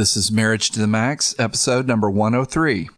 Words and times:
This 0.00 0.16
is 0.16 0.32
Marriage 0.32 0.70
to 0.70 0.80
the 0.80 0.86
Max, 0.86 1.34
episode 1.38 1.86
number 1.86 2.08
103. 2.08 2.88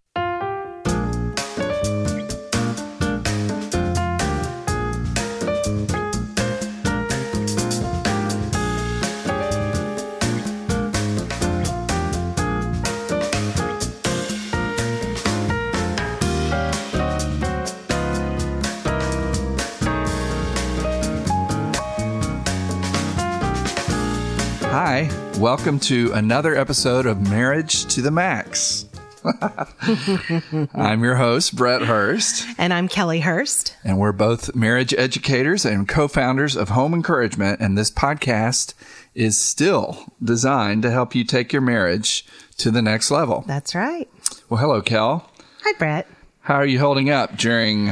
Welcome 25.55 25.81
to 25.81 26.11
another 26.15 26.57
episode 26.57 27.05
of 27.05 27.29
Marriage 27.29 27.85
to 27.95 28.01
the 28.01 28.11
Max. 28.11 28.87
I'm 30.75 31.05
your 31.05 31.17
host, 31.17 31.55
Brett 31.55 31.83
Hurst, 31.83 32.47
And 32.57 32.73
I'm 32.73 32.89
Kellie 32.89 33.21
Hurst. 33.21 33.77
and 33.85 33.99
we're 33.99 34.13
both 34.13 34.55
marriage 34.55 34.95
educators 34.95 35.67
and 35.67 35.87
co 35.87 36.09
founders 36.09 36.57
of 36.57 36.71
Home 36.71 36.95
Encouragement. 36.95 37.61
And 37.61 37.77
this 37.77 37.91
podcast 37.91 38.73
is 39.15 39.37
still 39.37 40.07
designed 40.25 40.81
to 40.85 40.91
help 40.91 41.15
you 41.15 41.23
take 41.23 41.53
your 41.53 41.61
marriage 41.61 42.25
to 42.57 42.71
the 42.71 42.81
next 42.81 43.11
level. 43.11 43.45
That's 43.47 43.75
right. 43.75 44.09
Well, 44.49 44.59
hello, 44.59 44.81
Kel. 44.81 45.31
Hi, 45.65 45.75
Brett. 45.79 46.09
How 46.41 46.55
are 46.55 46.67
you 46.67 46.79
holding 46.79 47.11
up 47.11 47.37
during 47.37 47.89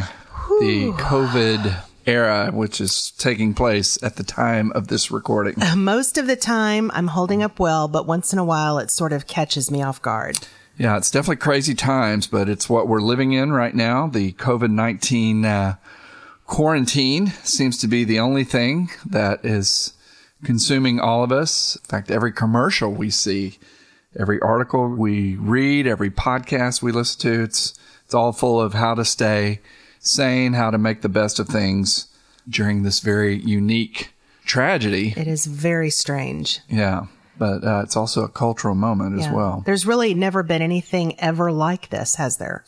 the 0.60 0.94
COVID 0.96 1.82
era, 2.06 2.50
which 2.52 2.80
is 2.80 3.12
taking 3.12 3.54
place 3.54 4.02
at 4.02 4.16
the 4.16 4.22
time 4.22 4.72
of 4.72 4.88
this 4.88 5.10
recording? 5.10 5.54
Most 5.76 6.18
of 6.18 6.26
the 6.26 6.36
time, 6.36 6.90
I'm 6.94 7.08
holding 7.08 7.42
up 7.42 7.58
well, 7.58 7.88
but 7.88 8.06
once 8.06 8.32
in 8.32 8.38
a 8.38 8.44
while, 8.44 8.78
it 8.78 8.90
sort 8.90 9.12
of 9.12 9.26
catches 9.26 9.70
me 9.70 9.82
off 9.82 10.00
guard. 10.00 10.38
Yeah, 10.78 10.96
it's 10.96 11.10
definitely 11.10 11.36
crazy 11.36 11.74
times, 11.74 12.26
but 12.26 12.48
it's 12.48 12.68
what 12.68 12.88
we're 12.88 13.02
living 13.02 13.32
in 13.32 13.52
right 13.52 13.74
now. 13.74 14.06
The 14.06 14.32
COVID 14.32 14.70
19 14.70 15.44
uh, 15.44 15.74
quarantine 16.46 17.28
seems 17.42 17.76
to 17.78 17.86
be 17.86 18.04
the 18.04 18.18
only 18.18 18.44
thing 18.44 18.90
that 19.04 19.44
is 19.44 19.92
consuming 20.42 20.98
all 20.98 21.22
of 21.22 21.32
us. 21.32 21.76
In 21.76 21.82
fact, 21.82 22.10
every 22.10 22.32
commercial 22.32 22.92
we 22.92 23.10
see, 23.10 23.58
every 24.18 24.40
article 24.40 24.88
we 24.88 25.36
read, 25.36 25.86
every 25.86 26.10
podcast 26.10 26.82
we 26.82 26.92
listen 26.92 27.20
to, 27.20 27.42
it's, 27.42 27.78
it's 28.04 28.14
all 28.14 28.32
full 28.32 28.60
of 28.60 28.72
how 28.72 28.94
to 28.94 29.04
stay 29.04 29.60
sane, 30.00 30.54
how 30.54 30.70
to 30.70 30.78
make 30.78 31.02
the 31.02 31.08
best 31.08 31.38
of 31.38 31.46
things 31.46 32.08
during 32.48 32.82
this 32.82 33.00
very 33.00 33.36
unique 33.36 34.12
tragedy. 34.44 35.14
It 35.16 35.28
is 35.28 35.46
very 35.46 35.90
strange. 35.90 36.60
Yeah, 36.68 37.06
but 37.38 37.62
uh, 37.62 37.82
it's 37.84 37.96
also 37.96 38.24
a 38.24 38.28
cultural 38.28 38.74
moment 38.74 39.20
as 39.20 39.30
well. 39.30 39.62
There's 39.64 39.86
really 39.86 40.14
never 40.14 40.42
been 40.42 40.62
anything 40.62 41.18
ever 41.20 41.52
like 41.52 41.90
this, 41.90 42.16
has 42.16 42.38
there? 42.38 42.64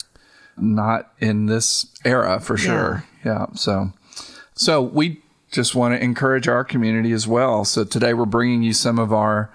not 0.57 1.13
in 1.19 1.47
this 1.47 1.87
era 2.05 2.41
for 2.41 2.57
sure. 2.57 3.05
Yeah. 3.25 3.47
So, 3.55 3.93
so 4.55 4.83
we 4.83 5.23
just 5.51 5.75
want 5.75 5.95
to 5.95 6.03
encourage 6.03 6.49
our 6.49 6.65
community 6.65 7.13
as 7.13 7.27
well. 7.27 7.65
So 7.65 7.85
today 7.85 8.15
we're 8.15 8.25
bringing 8.27 8.63
you 8.63 8.73
some 8.73 8.99
of 8.99 9.13
our 9.13 9.51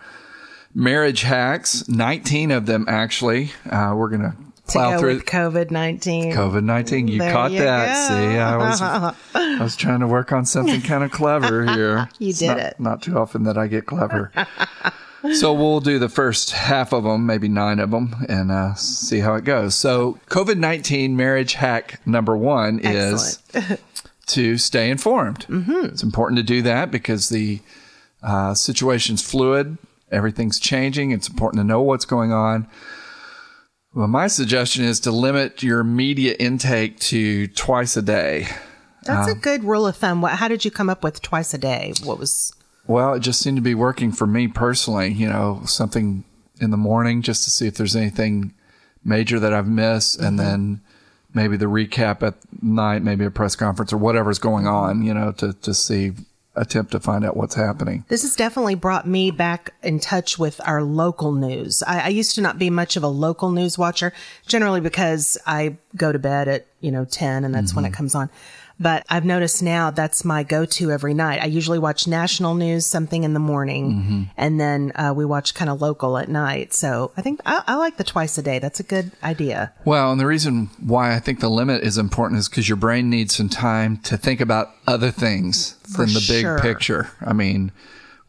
marriage 0.74 1.22
hacks, 1.24 1.88
19 1.88 2.52
of 2.52 2.66
them 2.66 2.86
actually. 2.88 3.52
Uh, 3.70 3.94
we're 3.96 4.10
going 4.10 4.22
To 4.22 4.36
plow 4.68 4.98
through 5.00 5.22
COVID 5.22 5.72
19. 5.72 6.34
COVID 6.34 6.64
19. 6.64 7.08
You 7.08 7.20
There 7.20 7.32
caught 7.32 7.52
you 7.52 7.60
that. 7.60 8.10
go. 8.10 8.16
See, 8.16 8.38
I 8.38 8.58
was, 8.58 8.82
I 8.82 9.64
was 9.64 9.76
trying 9.76 10.00
to 10.02 10.08
work 10.08 10.32
on 10.32 10.46
something 10.46 10.82
kind 10.82 11.04
of 11.04 11.12
clever 11.12 11.66
here. 11.74 12.10
You 12.20 12.30
It's 12.30 12.40
did 12.40 12.48
not- 12.48 12.60
it. 12.60 12.80
Not 12.80 13.02
too 13.02 13.18
often 13.18 13.44
that 13.44 13.58
I 13.58 13.68
get 13.68 13.86
clever. 13.86 14.32
so 15.34 15.54
we'll 15.54 15.80
do 15.80 16.00
the 16.00 16.10
first 16.10 16.52
half 16.52 16.94
of 16.94 17.04
them, 17.04 17.26
maybe 17.26 17.48
nine 17.48 17.80
of 17.80 17.92
them, 17.92 18.16
and 18.30 18.52
uh, 18.52 18.74
see 18.76 19.20
how 19.20 19.36
it 19.36 19.44
goes. 19.44 19.76
So 19.76 20.20
COVID 20.28 20.58
19 20.58 21.16
marriage 21.16 21.54
hack 21.54 22.00
number 22.06 22.36
one 22.38 22.80
is 22.80 23.40
to 24.28 24.58
stay 24.58 24.90
informed. 24.90 25.46
Mm-hmm. 25.48 25.86
It's 25.86 26.04
important 26.04 26.38
to 26.38 26.44
do 26.44 26.62
that 26.64 26.92
because 26.92 27.30
the 27.30 27.62
uh, 28.24 28.54
situation's 28.54 29.22
fluid, 29.22 29.78
everything's 30.12 30.60
changing. 30.60 31.12
It's 31.12 31.30
important 31.30 31.62
to 31.62 31.64
know 31.64 31.82
what's 31.82 32.06
going 32.06 32.32
on. 32.32 32.68
Well, 33.94 34.08
my 34.08 34.28
suggestion 34.28 34.84
is 34.84 35.00
to 35.02 35.12
limit 35.12 35.64
your 35.64 35.84
media 35.84 36.36
intake 36.40 37.00
to 37.00 37.48
twice 37.48 37.98
a 37.98 38.02
day. 38.02 38.48
That's 39.04 39.28
a 39.30 39.32
um, 39.32 39.40
good 39.40 39.64
rule 39.64 39.88
of 39.88 39.96
thumb. 39.96 40.22
What, 40.22 40.34
how 40.34 40.48
did 40.48 40.66
you 40.66 40.72
come 40.72 40.90
up 40.90 41.04
with 41.04 41.22
twice 41.22 41.54
a 41.54 41.58
day? 41.58 41.94
What 42.04 42.20
was. 42.20 42.54
Well, 42.86 43.14
it 43.14 43.22
just 43.22 43.42
seemed 43.42 43.58
to 43.58 43.62
be 43.62 43.76
working 43.76 44.12
for 44.12 44.28
me 44.28 44.48
personally. 44.48 45.14
You 45.14 45.30
know, 45.30 45.62
something 45.66 46.26
in 46.60 46.72
the 46.72 46.78
morning 46.78 47.22
just 47.22 47.44
to 47.46 47.50
see 47.50 47.68
if 47.68 47.76
there's 47.76 47.96
anything 47.96 48.54
major 49.04 49.40
that 49.40 49.54
I've 49.54 49.68
missed, 49.68 50.20
and 50.20 50.38
mm-hmm. 50.38 50.48
then 50.48 50.82
maybe 51.34 51.58
the 51.58 51.66
recap 51.66 52.22
at 52.22 52.36
night, 52.62 53.02
maybe 53.02 53.26
a 53.26 53.32
press 53.32 53.56
conference 53.56 53.94
or 53.94 53.98
whatever's 53.98 54.40
going 54.40 54.68
on. 54.68 55.04
You 55.04 55.14
know, 55.14 55.32
to 55.34 55.54
to 55.54 55.74
see 55.74 56.12
attempt 56.58 56.92
to 56.92 57.00
find 57.00 57.24
out 57.24 57.38
what's 57.38 57.56
happening. 57.56 58.06
This 58.08 58.24
has 58.24 58.36
definitely 58.36 58.76
brought 58.76 59.08
me 59.08 59.32
back 59.32 59.74
in 59.84 60.00
touch 60.00 60.38
with 60.38 60.60
our 60.66 60.84
local 60.84 61.32
news. 61.32 61.84
I, 61.84 62.02
I 62.02 62.08
used 62.10 62.36
to 62.36 62.42
not 62.42 62.60
be 62.60 62.70
much 62.70 62.96
of 62.96 63.04
a 63.04 63.08
local 63.08 63.52
news 63.52 63.78
watcher, 63.78 64.14
generally 64.48 64.82
because 64.82 65.38
I 65.46 65.78
go 65.96 66.12
to 66.12 66.20
bed 66.20 66.48
at, 66.48 66.68
you 66.82 66.92
know, 66.92 67.06
10 67.06 67.44
and 67.44 67.54
that's 67.54 67.74
when 67.74 67.86
it 67.86 67.90
mm-hmm. 67.90 67.96
comes 67.96 68.16
on. 68.16 68.30
But 68.80 69.06
I've 69.10 69.26
noticed 69.26 69.64
now 69.64 69.90
that's 69.90 70.24
my 70.24 70.44
go-to 70.44 70.92
every 70.92 71.14
night. 71.14 71.42
I 71.42 71.46
usually 71.46 71.80
watch 71.80 72.08
national 72.08 72.54
news, 72.54 72.86
something 72.86 73.24
in 73.24 73.34
the 73.34 73.40
morning, 73.40 74.30
and 74.38 74.60
then 74.60 74.92
uh, 74.96 75.14
we 75.16 75.26
watch 75.26 75.56
kind 75.56 75.70
of 75.70 75.82
local 75.82 76.18
at 76.18 76.30
night. 76.30 76.74
So 76.74 77.12
I 77.18 77.22
think 77.22 77.42
I, 77.46 77.64
I 77.66 77.76
like 77.76 77.98
the 77.98 78.04
twice 78.04 78.38
a 78.38 78.44
day. 78.44 78.60
That's 78.60 78.80
a 78.80 78.84
good 78.84 79.12
idea. 79.24 79.74
Well, 79.84 80.12
and 80.12 80.20
the 80.20 80.28
reason 80.28 80.70
why 80.80 81.16
I 81.16 81.20
think 81.20 81.40
the 81.40 81.50
limit 81.50 81.84
is 81.84 81.98
important 81.98 82.40
is 82.40 82.50
because 82.50 82.70
your 82.70 82.76
brain 82.76 83.10
needs 83.10 83.36
some 83.36 83.50
time 83.50 83.98
to 84.04 84.18
think 84.18 84.42
about 84.42 84.70
other 84.86 85.10
things 85.10 85.76
than 85.98 86.08
the 86.08 86.26
big 86.28 86.62
picture. 86.62 87.10
I 87.22 87.34
mean, 87.34 87.72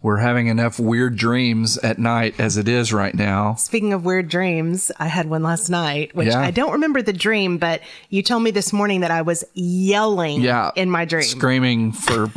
we're 0.01 0.19
having 0.19 0.47
enough 0.47 0.79
weird 0.79 1.17
dreams 1.17 1.77
at 1.79 1.99
night 1.99 2.39
as 2.39 2.57
it 2.57 2.69
is 2.69 2.93
right 2.93 3.15
now. 3.15 3.55
Speaking 3.57 3.93
of 3.93 4.05
weird 4.05 4.29
dreams, 4.29 4.93
I 4.99 5.09
had 5.09 5.29
one 5.29 5.43
last 5.43 5.69
night, 5.69 6.15
which 6.15 6.29
Yeah. 6.29 6.41
I 6.41 6.51
don't 6.53 6.73
remember 6.73 7.03
the 7.03 7.13
dream, 7.13 7.59
but 7.59 7.81
you 8.09 8.23
told 8.23 8.43
me 8.45 8.51
this 8.53 8.73
morning 8.73 9.01
that 9.01 9.11
I 9.11 9.23
was 9.23 9.45
yelling 9.55 10.41
Yeah. 10.41 10.71
in 10.77 10.89
my 10.91 11.05
dream. 11.05 11.25
Screaming 11.25 11.91
for 11.93 12.31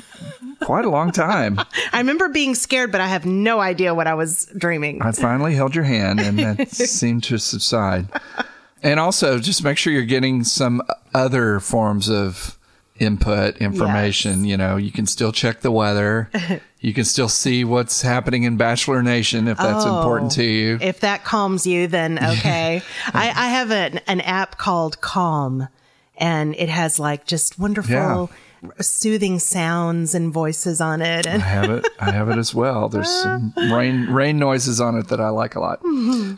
quite 0.60 0.86
a 0.86 0.90
long 0.90 1.12
time. 1.12 1.60
I 1.94 2.00
remember 2.00 2.30
being 2.30 2.56
scared, 2.56 2.92
but 2.92 3.00
I 3.02 3.08
have 3.08 3.26
no 3.28 3.60
idea 3.60 3.94
what 3.94 4.08
I 4.08 4.16
was 4.16 4.48
dreaming. 4.58 5.02
I 5.04 5.12
finally 5.12 5.54
held 5.54 5.76
your 5.76 5.84
hand 5.86 6.20
and 6.20 6.40
that 6.40 6.70
seemed 6.72 7.24
to 7.26 7.38
subside. 7.38 8.08
And 8.84 9.00
also, 9.00 9.38
just 9.38 9.64
make 9.64 9.78
sure 9.78 9.94
you're 9.94 10.02
getting 10.04 10.44
some 10.44 10.82
other 11.14 11.60
forms 11.60 12.10
of 12.10 12.58
input 12.98 13.58
information. 13.58 14.46
You 14.46 14.58
know, 14.58 14.78
you 14.78 14.92
can 14.92 15.06
still 15.06 15.32
check 15.32 15.62
the 15.62 15.72
weather. 15.72 16.30
You 16.84 16.94
can 16.96 17.06
still 17.06 17.30
see 17.30 17.64
what's 17.64 18.02
happening 18.02 18.42
in 18.44 18.58
Bachelor 18.58 19.04
Nation 19.04 19.48
if 19.48 19.58
that's 19.58 19.86
important 19.86 20.32
to 20.32 20.44
you. 20.44 20.80
If 20.82 21.00
that 21.02 21.24
calms 21.24 21.68
you, 21.68 21.86
then 21.88 22.18
okay. 22.24 22.82
I, 23.14 23.28
I 23.30 23.48
have 23.50 23.70
an, 23.72 24.00
an 24.08 24.20
app 24.22 24.58
called 24.58 25.00
Calm, 25.00 25.68
and 26.18 26.56
it 26.56 26.70
has 26.70 26.98
like 27.00 27.28
just 27.28 27.60
wonderful, 27.60 28.32
Yeah. 28.64 28.70
soothing 28.80 29.38
sounds 29.38 30.16
and 30.16 30.34
voices 30.34 30.82
on 30.82 31.04
it. 31.04 31.28
I 31.28 31.38
have 31.38 31.70
it. 31.70 31.88
I 32.00 32.12
have 32.12 32.30
it 32.30 32.38
as 32.40 32.56
well. 32.56 32.90
There's 32.90 33.10
some 33.22 33.54
rain 33.56 34.08
rain 34.08 34.40
noises 34.40 34.82
on 34.82 34.98
it 34.98 35.08
that 35.10 35.22
I 35.22 35.30
like 35.30 35.54
a 35.54 35.60
lot. 35.60 35.82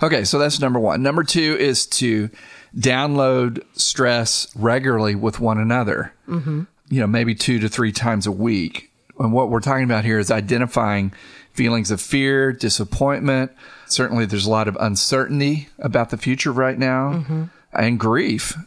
Okay, 0.04 0.26
so 0.26 0.40
that's 0.40 0.60
number 0.60 0.80
one. 0.80 1.02
Number 1.02 1.24
two 1.24 1.56
is 1.58 1.86
to 1.88 2.30
download 2.78 3.64
stress 3.74 4.48
regularly 4.56 5.16
with 5.16 5.40
one 5.40 5.58
another. 5.58 6.14
Mm-hmm. 6.28 6.64
You 6.90 7.00
know, 7.00 7.08
maybe 7.08 7.34
two 7.34 7.60
to 7.60 7.70
three 7.70 7.92
times 7.92 8.28
a 8.28 8.32
week. 8.32 8.90
And 9.20 9.32
what 9.32 9.50
we're 9.50 9.60
talking 9.60 9.84
about 9.84 10.06
here 10.06 10.20
is 10.20 10.32
identifying 10.32 11.14
feelings 11.54 11.92
of 11.92 12.02
fear, 12.02 12.52
disappointment. 12.52 13.52
Certainly, 13.88 14.26
there's 14.26 14.46
a 14.46 14.52
lot 14.52 14.68
of 14.68 14.78
uncertainty 14.80 15.70
about 15.80 16.10
the 16.10 16.18
future 16.18 16.52
right 16.52 16.78
now, 16.78 17.14
mm-hmm. 17.14 17.44
and 17.74 18.00
grief. 18.00 18.58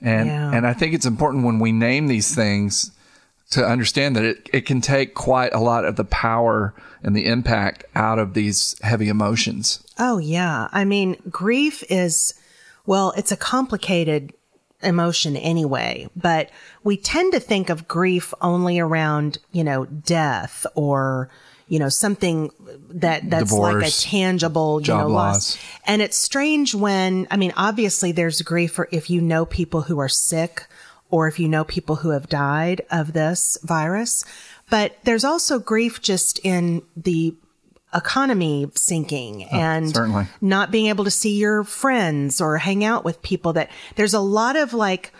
And 0.00 0.28
Yeah. 0.28 0.50
and 0.52 0.66
I 0.66 0.72
think 0.72 0.94
it's 0.94 1.06
important 1.06 1.44
when 1.44 1.58
we 1.58 1.72
name 1.72 2.06
these 2.06 2.34
things 2.34 2.92
to 3.50 3.66
understand 3.66 4.16
that 4.16 4.24
it, 4.24 4.48
it 4.52 4.60
can 4.64 4.80
take 4.80 5.14
quite 5.14 5.52
a 5.52 5.58
lot 5.58 5.84
of 5.84 5.96
the 5.96 6.04
power 6.04 6.72
and 7.02 7.14
the 7.16 7.26
impact 7.26 7.84
out 7.94 8.18
of 8.18 8.34
these 8.34 8.76
heavy 8.82 9.08
emotions. 9.08 9.82
oh 9.98 10.18
yeah, 10.18 10.68
I 10.72 10.84
mean, 10.84 11.16
grief 11.28 11.84
is 11.90 12.32
well, 12.86 13.12
it's 13.16 13.30
a 13.30 13.36
complicated 13.36 14.32
emotion 14.82 15.36
anyway, 15.36 16.08
but 16.16 16.50
we 16.82 16.96
tend 16.96 17.32
to 17.32 17.40
think 17.40 17.70
of 17.70 17.88
grief 17.88 18.32
only 18.40 18.78
around 18.78 19.38
you 19.52 19.64
know 19.64 19.84
death 19.84 20.66
or 20.74 21.30
you 21.68 21.78
know 21.78 21.88
something 21.88 22.50
that 22.90 23.30
that's 23.30 23.52
like 23.52 23.86
a 23.86 23.90
tangible 23.90 24.80
you 24.82 24.88
know 24.88 25.08
loss. 25.08 25.58
And 25.86 26.02
it's 26.02 26.18
strange 26.18 26.74
when, 26.74 27.26
I 27.30 27.36
mean, 27.36 27.52
obviously 27.56 28.12
there's 28.12 28.42
grief 28.42 28.72
for 28.72 28.88
if 28.90 29.08
you 29.08 29.20
know 29.20 29.46
people 29.46 29.82
who 29.82 29.98
are 30.00 30.08
sick 30.08 30.66
or 31.10 31.28
if 31.28 31.38
you 31.38 31.48
know 31.48 31.64
people 31.64 31.96
who 31.96 32.10
have 32.10 32.28
died 32.28 32.82
of 32.90 33.12
this 33.12 33.58
virus, 33.62 34.24
but 34.68 34.96
there's 35.04 35.24
also 35.24 35.58
grief 35.58 36.00
just 36.00 36.38
in 36.44 36.82
the 36.96 37.34
economy 37.94 38.70
sinking 38.74 39.48
oh, 39.52 39.58
and 39.58 39.94
certainly. 39.94 40.26
not 40.40 40.70
being 40.70 40.86
able 40.86 41.04
to 41.04 41.10
see 41.10 41.36
your 41.36 41.64
friends 41.64 42.40
or 42.40 42.58
hang 42.58 42.84
out 42.84 43.04
with 43.04 43.20
people 43.22 43.52
that 43.54 43.70
there's 43.96 44.14
a 44.14 44.20
lot 44.20 44.56
of 44.56 44.72
like, 44.72 45.12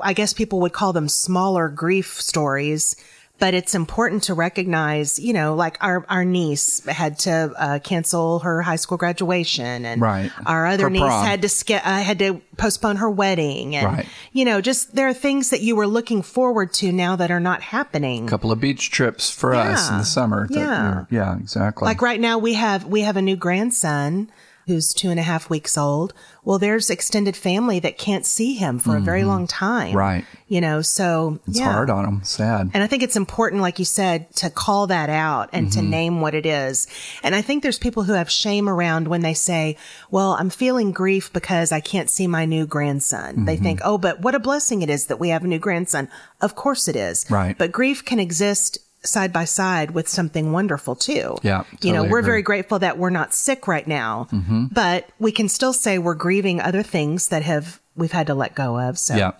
I 0.00 0.12
guess 0.12 0.32
people 0.32 0.60
would 0.60 0.72
call 0.72 0.92
them 0.92 1.08
smaller 1.08 1.68
grief 1.68 2.20
stories 2.20 2.96
but 3.42 3.54
it's 3.54 3.74
important 3.74 4.22
to 4.22 4.34
recognize, 4.34 5.18
you 5.18 5.32
know, 5.32 5.56
like 5.56 5.76
our, 5.80 6.06
our 6.08 6.24
niece 6.24 6.84
had 6.86 7.18
to 7.18 7.52
uh, 7.58 7.78
cancel 7.80 8.38
her 8.38 8.62
high 8.62 8.76
school 8.76 8.96
graduation 8.96 9.84
and 9.84 10.00
Right. 10.00 10.30
our 10.46 10.64
other 10.68 10.84
For 10.84 10.90
niece 10.90 11.02
prom. 11.02 11.26
had 11.26 11.42
to 11.42 11.48
ske- 11.48 11.72
uh, 11.72 12.02
had 12.02 12.20
to 12.20 12.40
postpone 12.56 12.96
her 12.98 13.10
wedding 13.10 13.74
and 13.74 13.86
Right. 13.96 14.06
you 14.32 14.44
know, 14.44 14.60
just 14.60 14.94
there 14.94 15.08
are 15.08 15.12
things 15.12 15.50
that 15.50 15.60
you 15.60 15.74
were 15.74 15.88
looking 15.88 16.22
forward 16.22 16.72
to 16.74 16.92
now 16.92 17.16
that 17.16 17.32
are 17.32 17.40
not 17.40 17.62
happening. 17.62 18.26
A 18.26 18.30
couple 18.30 18.52
of 18.52 18.60
beach 18.60 18.92
trips 18.92 19.28
for 19.28 19.54
us 19.54 19.90
in 19.90 19.98
the 19.98 20.04
summer. 20.04 20.46
that 20.48 20.54
Yeah. 20.56 21.04
yeah, 21.10 21.36
exactly. 21.36 21.86
Like 21.86 22.00
right 22.00 22.20
now 22.20 22.38
we 22.38 22.54
have 22.54 22.84
we 22.86 23.00
have 23.00 23.16
a 23.16 23.22
new 23.22 23.34
grandson 23.36 24.30
who's 24.66 24.94
two 24.94 25.10
and 25.10 25.18
a 25.18 25.22
half 25.22 25.50
weeks 25.50 25.76
old. 25.76 26.14
Well, 26.44 26.58
there's 26.58 26.90
extended 26.90 27.36
family 27.36 27.78
that 27.80 27.98
can't 27.98 28.26
see 28.26 28.54
him 28.54 28.78
for 28.78 28.96
a 28.96 29.00
very 29.00 29.22
long 29.24 29.46
time. 29.46 29.88
Mm-hmm. 29.88 29.96
Right. 29.96 30.24
You 30.48 30.60
know, 30.60 30.82
so 30.82 31.40
it's 31.46 31.58
yeah. 31.60 31.72
hard 31.72 31.88
on 31.90 32.04
them. 32.04 32.24
Sad. 32.24 32.70
And 32.74 32.82
I 32.82 32.86
think 32.86 33.02
it's 33.02 33.16
important, 33.16 33.62
like 33.62 33.78
you 33.78 33.84
said, 33.84 34.34
to 34.36 34.50
call 34.50 34.88
that 34.88 35.08
out 35.08 35.50
and 35.52 35.68
Mm-hmm. 35.68 35.80
to 35.80 35.86
name 35.86 36.20
what 36.20 36.34
it 36.34 36.46
is. 36.46 36.86
And 37.22 37.34
I 37.34 37.42
think 37.42 37.62
there's 37.62 37.78
people 37.78 38.02
who 38.02 38.12
have 38.14 38.30
shame 38.30 38.68
around 38.68 39.08
when 39.08 39.22
they 39.22 39.34
say, 39.34 39.76
well, 40.10 40.32
I'm 40.38 40.50
feeling 40.50 40.90
grief 40.92 41.32
because 41.32 41.70
I 41.72 41.80
can't 41.80 42.10
see 42.10 42.26
my 42.26 42.44
new 42.44 42.66
grandson. 42.66 43.44
They 43.44 43.54
Mm-hmm. 43.54 43.64
think, 43.64 43.80
oh, 43.84 43.98
but 43.98 44.20
what 44.20 44.34
a 44.34 44.40
blessing 44.40 44.82
it 44.82 44.90
is 44.90 45.06
that 45.06 45.20
we 45.20 45.28
have 45.28 45.44
a 45.44 45.48
new 45.48 45.58
grandson. 45.60 46.08
Of 46.40 46.54
course 46.56 46.88
it 46.88 46.96
is. 46.96 47.24
Right. 47.30 47.56
But 47.56 47.70
grief 47.72 48.04
can 48.04 48.18
exist 48.18 48.78
side 49.04 49.32
by 49.32 49.44
side 49.44 49.90
with 49.92 50.08
something 50.08 50.52
wonderful 50.52 50.94
too. 50.94 51.36
Yeah, 51.42 51.62
Totally 51.62 51.88
You 51.88 51.92
know, 51.92 52.02
we're 52.02 52.20
agree. 52.20 52.30
very 52.30 52.42
grateful 52.42 52.78
that 52.78 52.98
we're 52.98 53.10
not 53.10 53.34
sick 53.34 53.66
right 53.66 53.86
now, 53.86 54.28
mm-hmm. 54.30 54.66
but 54.70 55.08
we 55.18 55.32
can 55.32 55.48
still 55.48 55.72
say 55.72 55.98
we're 55.98 56.14
grieving 56.14 56.60
other 56.60 56.82
things 56.82 57.28
that 57.28 57.42
have, 57.42 57.80
we've 57.96 58.12
had 58.12 58.28
to 58.28 58.34
let 58.34 58.54
go 58.54 58.78
of. 58.78 58.98
So 58.98 59.16
Yeah. 59.16 59.32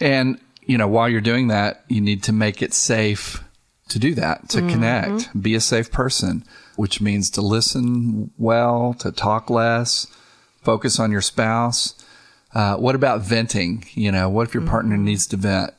And, 0.00 0.40
you 0.62 0.78
know, 0.78 0.88
while 0.88 1.08
you're 1.08 1.20
doing 1.20 1.48
that, 1.48 1.84
you 1.88 2.00
need 2.00 2.22
to 2.24 2.32
make 2.32 2.62
it 2.62 2.74
safe 2.74 3.42
to 3.88 3.98
do 3.98 4.14
that, 4.14 4.48
to 4.50 4.58
mm-hmm. 4.58 4.68
connect, 4.68 5.40
be 5.40 5.54
a 5.54 5.60
safe 5.60 5.92
person, 5.92 6.44
which 6.76 7.00
means 7.00 7.30
to 7.30 7.40
listen 7.40 8.30
well, 8.36 8.94
to 8.94 9.12
talk 9.12 9.48
less, 9.48 10.06
focus 10.62 10.98
on 10.98 11.12
your 11.12 11.20
spouse. 11.20 11.94
Uh, 12.54 12.76
what 12.76 12.94
about 12.94 13.20
venting? 13.20 13.84
You 13.92 14.10
know, 14.10 14.28
what 14.28 14.48
if 14.48 14.54
your 14.54 14.64
partner 14.64 14.96
mm-hmm. 14.96 15.04
needs 15.04 15.26
to 15.28 15.36
vent? 15.36 15.74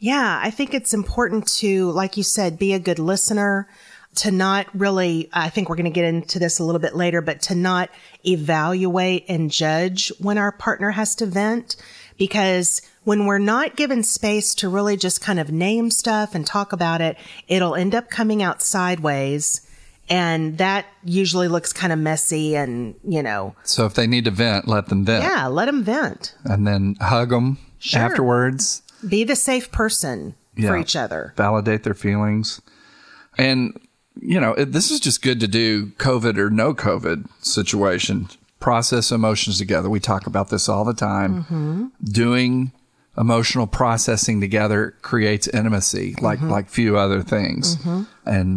Yeah, 0.00 0.40
I 0.42 0.50
think 0.50 0.72
it's 0.74 0.94
important 0.94 1.46
to, 1.58 1.90
like 1.92 2.16
you 2.16 2.22
said, 2.22 2.58
be 2.58 2.72
a 2.72 2.78
good 2.78 2.98
listener, 2.98 3.68
to 4.16 4.30
not 4.30 4.66
really, 4.74 5.28
I 5.32 5.50
think 5.50 5.68
we're 5.68 5.76
going 5.76 5.84
to 5.84 5.90
get 5.90 6.06
into 6.06 6.38
this 6.38 6.58
a 6.58 6.64
little 6.64 6.80
bit 6.80 6.96
later, 6.96 7.20
but 7.20 7.42
to 7.42 7.54
not 7.54 7.90
evaluate 8.26 9.26
and 9.28 9.50
judge 9.50 10.10
when 10.18 10.38
our 10.38 10.50
partner 10.52 10.90
has 10.92 11.14
to 11.16 11.26
vent. 11.26 11.76
Because 12.18 12.82
when 13.04 13.26
we're 13.26 13.38
not 13.38 13.76
given 13.76 14.02
space 14.02 14.54
to 14.56 14.68
really 14.68 14.96
just 14.96 15.20
kind 15.20 15.38
of 15.38 15.52
name 15.52 15.90
stuff 15.90 16.34
and 16.34 16.46
talk 16.46 16.72
about 16.72 17.00
it, 17.00 17.16
it'll 17.46 17.74
end 17.74 17.94
up 17.94 18.10
coming 18.10 18.42
out 18.42 18.62
sideways. 18.62 19.66
And 20.08 20.58
that 20.58 20.86
usually 21.04 21.46
looks 21.46 21.72
kind 21.72 21.92
of 21.92 21.98
messy 21.98 22.56
and, 22.56 22.94
you 23.06 23.22
know, 23.22 23.54
So 23.62 23.86
if 23.86 23.94
they 23.94 24.06
need 24.08 24.24
to 24.24 24.30
vent, 24.32 24.66
let 24.66 24.88
them 24.88 25.04
vent. 25.04 25.22
yeah, 25.24 25.46
let 25.46 25.66
them 25.66 25.84
vent. 25.84 26.34
And 26.44 26.66
then 26.66 26.96
hug 27.00 27.28
them 27.30 27.58
Sure. 27.78 28.00
afterwards. 28.02 28.82
Be 29.08 29.24
the 29.24 29.36
safe 29.36 29.70
person 29.72 30.34
for 30.56 30.76
each 30.76 30.94
other. 30.96 31.32
validate 31.36 31.84
their 31.84 31.94
feelings. 31.94 32.60
And, 33.38 33.78
you 34.20 34.38
know, 34.40 34.52
it, 34.52 34.72
this 34.72 34.90
is 34.90 35.00
just 35.00 35.22
good 35.22 35.40
to 35.40 35.48
do 35.48 35.86
COVID 35.92 36.36
or 36.36 36.50
no 36.50 36.74
COVID 36.74 37.28
situation. 37.42 38.28
Process 38.58 39.10
emotions 39.10 39.56
together. 39.58 39.88
We 39.88 40.00
talk 40.00 40.26
about 40.26 40.50
this 40.50 40.68
all 40.68 40.84
the 40.84 40.92
time. 40.92 41.44
Mm-hmm. 41.44 41.86
Doing 42.04 42.72
emotional 43.16 43.66
processing 43.66 44.40
together 44.40 44.94
creates 45.02 45.48
intimacy 45.48 46.14
like 46.20 46.40
like 46.42 46.68
few 46.68 46.96
other 46.96 47.22
things. 47.22 47.74
And, 47.84 48.06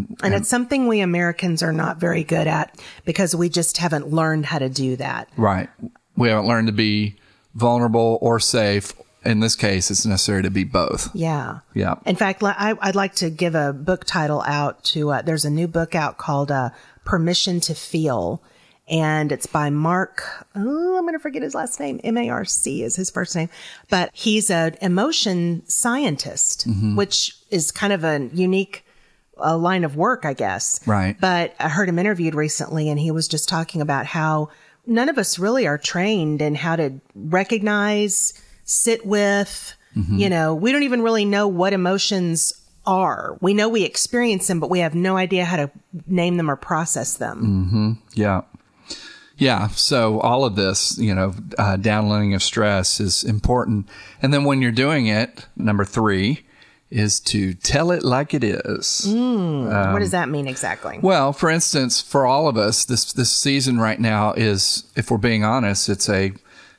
Mm-hmm. 0.07 0.25
And 0.25 0.33
it's 0.35 0.49
something 0.49 0.87
we 0.87 0.99
Americans 0.99 1.63
are 1.63 1.73
not 1.73 1.97
very 1.97 2.23
good 2.23 2.47
at 2.47 2.77
because 3.05 3.35
we 3.35 3.49
just 3.49 3.77
haven't 3.77 4.09
learned 4.09 4.45
how 4.45 4.59
to 4.59 4.69
do 4.69 4.95
that. 4.97 5.29
right. 5.37 5.69
We 6.15 6.29
haven't 6.29 6.47
learned 6.47 6.67
to 6.67 6.73
be 6.73 7.15
vulnerable 7.55 8.19
or 8.21 8.39
safe. 8.39 8.93
In 9.25 9.39
this 9.39 9.55
case, 9.55 9.89
it's 9.89 10.05
necessary 10.05 10.43
to 10.43 10.49
be 10.49 10.63
both. 10.63 11.09
Yeah. 11.15 11.59
Yeah. 11.73 11.95
In 12.05 12.15
fact, 12.15 12.43
I, 12.43 12.75
I'd 12.81 12.95
like 12.95 13.15
to 13.15 13.29
give 13.29 13.55
a 13.55 13.73
book 13.73 14.05
title 14.05 14.41
out 14.41 14.83
to, 14.85 15.11
uh, 15.11 15.21
there's 15.21 15.45
a 15.45 15.49
new 15.49 15.67
book 15.67 15.95
out 15.95 16.17
called, 16.17 16.51
uh, 16.51 16.71
Permission 17.05 17.59
to 17.61 17.73
Feel. 17.73 18.41
And 18.89 19.31
it's 19.31 19.45
by 19.45 19.69
Mark, 19.69 20.23
oh, 20.55 20.97
I'm 20.97 21.03
going 21.03 21.13
to 21.13 21.19
forget 21.19 21.41
his 21.41 21.55
last 21.55 21.79
name. 21.79 22.01
M-A-R-C 22.03 22.83
is 22.83 22.97
his 22.97 23.09
first 23.09 23.33
name, 23.33 23.49
but 23.89 24.09
he's 24.13 24.49
an 24.49 24.75
emotion 24.81 25.63
scientist, 25.67 26.67
which 26.95 27.37
is 27.49 27.71
kind 27.71 27.93
of 27.93 28.03
a 28.03 28.29
unique 28.33 28.85
uh, 29.37 29.57
line 29.57 29.85
of 29.85 29.95
work, 29.95 30.25
I 30.25 30.33
guess. 30.33 30.85
Right. 30.85 31.15
But 31.19 31.55
I 31.59 31.69
heard 31.69 31.87
him 31.87 31.97
interviewed 31.97 32.35
recently 32.35 32.89
and 32.89 32.99
he 32.99 33.09
was 33.09 33.29
just 33.29 33.47
talking 33.47 33.79
about 33.79 34.05
how 34.05 34.49
none 34.85 35.07
of 35.07 35.17
us 35.17 35.39
really 35.39 35.65
are 35.65 35.77
trained 35.77 36.41
in 36.41 36.55
how 36.55 36.75
to 36.75 36.99
recognize, 37.15 38.33
sit 38.63 39.05
with, 39.05 39.75
mm-hmm. 39.95 40.17
you 40.17 40.29
know, 40.29 40.55
we 40.55 40.71
don't 40.71 40.83
even 40.83 41.01
really 41.01 41.25
know 41.25 41.47
what 41.47 41.73
emotions 41.73 42.53
are. 42.85 43.37
We 43.41 43.53
know 43.53 43.69
we 43.69 43.83
experience 43.83 44.47
them, 44.47 44.59
but 44.59 44.69
we 44.69 44.79
have 44.79 44.95
no 44.95 45.17
idea 45.17 45.45
how 45.45 45.57
to 45.57 45.71
name 46.07 46.37
them 46.37 46.49
or 46.49 46.55
process 46.55 47.17
them. 47.17 47.67
Mm-hmm. 47.67 47.91
Yeah. 48.13 48.41
Yeah. 49.37 49.67
So 49.69 50.19
all 50.19 50.45
of 50.45 50.55
this, 50.55 50.97
you 50.97 51.13
know, 51.13 51.33
uh, 51.57 51.77
downloading 51.77 52.33
of 52.33 52.43
stress 52.43 52.99
is 52.99 53.23
important. 53.23 53.89
And 54.21 54.33
then 54.33 54.43
when 54.43 54.61
you're 54.61 54.71
doing 54.71 55.07
it, 55.07 55.47
number 55.55 55.85
three 55.85 56.45
is 56.91 57.19
to 57.19 57.55
tell 57.55 57.89
it 57.89 58.03
like 58.03 58.35
it 58.35 58.43
is. 58.43 59.05
Mm. 59.07 59.65
what 59.65 59.75
um, 59.75 59.99
does 59.99 60.11
that 60.11 60.29
mean 60.29 60.47
exactly? 60.47 60.99
Well, 61.01 61.33
for 61.33 61.49
instance, 61.49 61.99
for 61.99 62.27
all 62.27 62.47
of 62.47 62.55
us, 62.55 62.85
this, 62.85 63.11
this 63.13 63.31
season 63.31 63.79
right 63.79 63.99
now 63.99 64.33
is, 64.33 64.83
if 64.95 65.09
we're 65.09 65.17
being 65.17 65.43
honest, 65.43 65.89
it's 65.89 66.07
a 66.07 66.33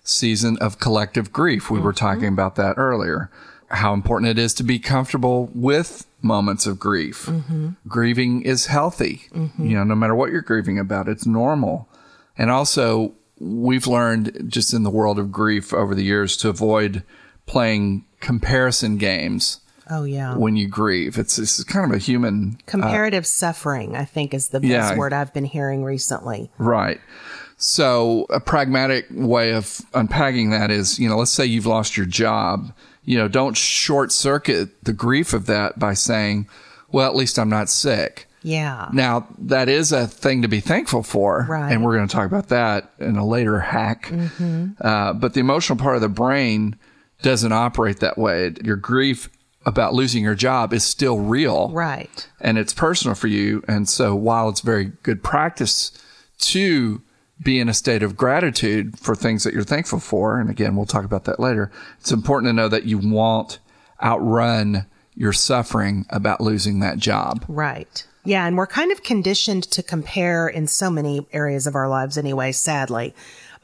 season 0.05 0.57
of 0.59 0.79
collective 0.79 1.33
grief. 1.33 1.71
We 1.71 1.81
were 1.81 1.93
talking 1.93 2.25
mm-hmm. 2.25 2.35
about 2.35 2.57
that 2.57 2.79
earlier. 2.79 3.31
How 3.69 3.93
important 3.95 4.31
it 4.31 4.39
is 4.39 4.55
to 4.55 4.63
be 4.63 4.79
comfortable 4.79 5.51
with 5.55 6.07
moments 6.23 6.67
of 6.67 6.79
grief. 6.79 7.27
Mm-hmm. 7.27 7.71
Grieving 7.89 8.43
is 8.43 8.67
healthy. 8.67 9.23
Mm-hmm. 9.33 9.67
You 9.67 9.77
know, 9.77 9.85
no 9.85 9.95
matter 9.95 10.15
what 10.15 10.31
you're 10.31 10.43
grieving 10.43 10.79
about, 10.79 11.09
it's 11.09 11.27
normal. 11.27 11.89
And 12.37 12.51
also, 12.51 13.13
we've 13.39 13.87
learned 13.87 14.45
just 14.49 14.73
in 14.73 14.83
the 14.83 14.91
world 14.91 15.19
of 15.19 15.33
grief 15.33 15.73
over 15.73 15.95
the 15.95 16.05
years 16.05 16.37
to 16.39 16.49
avoid 16.49 17.03
playing 17.47 18.05
comparison 18.21 18.97
games 18.97 19.61
oh, 19.91 20.05
yeah. 20.05 20.37
when 20.37 20.57
you 20.57 20.69
grieve. 20.69 21.19
It's, 21.19 21.39
it's 21.39 21.63
kind 21.65 21.91
of 21.91 21.97
a 21.97 22.01
human 22.01 22.59
uh, 22.59 22.63
Comparative 22.67 23.27
suffering, 23.27 23.97
I 23.97 24.05
think, 24.05 24.35
is 24.35 24.49
the 24.49 24.61
best 24.61 24.71
Yeah. 24.71 24.97
word 24.97 25.13
I've 25.13 25.35
been 25.35 25.45
hearing 25.45 25.85
recently. 25.85 26.51
Right. 26.59 27.01
So 27.57 28.27
a 28.31 28.41
pragmatic 28.41 29.07
way 29.11 29.53
of 29.53 29.81
unpacking 29.95 30.51
that 30.51 30.71
is, 30.71 30.99
you 30.99 31.09
know, 31.09 31.17
let's 31.17 31.31
say 31.31 31.47
you've 31.47 31.67
lost 31.67 31.97
your 31.97 32.07
job. 32.07 32.73
You 33.05 33.19
know, 33.19 33.29
don't 33.29 33.57
short 33.57 34.13
circuit 34.13 34.85
the 34.85 34.93
grief 34.93 35.33
of 35.33 35.47
that 35.47 35.79
by 35.79 35.95
saying, 35.95 36.49
well, 36.91 37.09
at 37.09 37.17
least 37.17 37.39
I'm 37.39 37.49
not 37.51 37.69
sick. 37.69 38.27
Yeah. 38.43 38.89
Now, 38.93 39.27
that 39.39 39.69
is 39.69 39.93
a 39.93 40.07
thing 40.07 40.43
to 40.43 40.49
be 40.49 40.61
thankful 40.61 41.03
for. 41.03 41.47
Right. 41.49 41.73
And 41.73 41.83
we're 41.85 41.97
going 41.97 42.07
to 42.09 42.15
talk 42.15 42.27
about 42.27 42.49
that 42.49 42.91
in 42.99 43.17
a 43.17 43.27
later 43.27 43.61
hack. 43.61 44.13
Uh, 44.81 45.13
but 45.15 45.33
the 45.35 45.41
emotional 45.41 45.79
part 45.79 45.97
of 45.97 46.03
the 46.03 46.09
brain 46.09 46.77
doesn't 47.23 47.53
operate 47.53 48.01
that 48.01 48.19
way. 48.19 48.53
Your 48.63 48.77
grief 48.77 49.31
about 49.65 49.95
losing 49.95 50.23
your 50.23 50.35
job 50.35 50.75
is 50.75 50.85
still 50.85 51.19
real 51.21 51.71
Right. 51.71 52.29
and 52.39 52.59
it's 52.59 52.75
personal 52.75 53.15
for 53.15 53.29
you. 53.29 53.65
And 53.67 53.89
so 53.89 54.15
while 54.15 54.51
it's 54.51 54.61
very 54.61 54.93
good 55.03 55.23
practice 55.23 55.91
to 56.41 57.01
be 57.43 57.59
in 57.59 57.69
a 57.69 57.75
state 57.75 58.03
of 58.03 58.17
gratitude 58.17 58.99
for 58.99 59.15
things 59.15 59.45
that 59.45 59.55
you're 59.55 59.65
thankful 59.65 60.01
for, 60.01 60.39
and 60.39 60.51
again, 60.51 60.77
we'll 60.77 60.87
talk 60.87 61.05
about 61.05 61.25
that 61.25 61.41
later, 61.41 61.71
it's 61.99 62.13
important 62.13 62.49
to 62.49 62.53
know 62.53 62.69
that 62.69 62.85
you 62.85 62.99
won't 62.99 63.59
outrun 64.03 64.87
your 65.15 65.33
suffering 65.33 66.07
about 66.11 66.41
losing 66.41 66.81
that 66.81 66.99
job. 66.99 67.45
Right. 67.49 68.07
Yeah. 68.25 68.47
And 68.47 68.57
we're 68.57 68.67
kind 68.67 68.91
of 68.91 69.03
conditioned 69.03 69.65
to 69.65 69.83
compare 69.83 70.49
in 70.49 70.67
so 70.67 70.91
many 70.91 71.27
areas 71.33 71.67
of 71.67 71.75
our 71.75 71.89
lives 71.89 72.17
anyway, 72.17 72.53
sadly. 72.53 73.15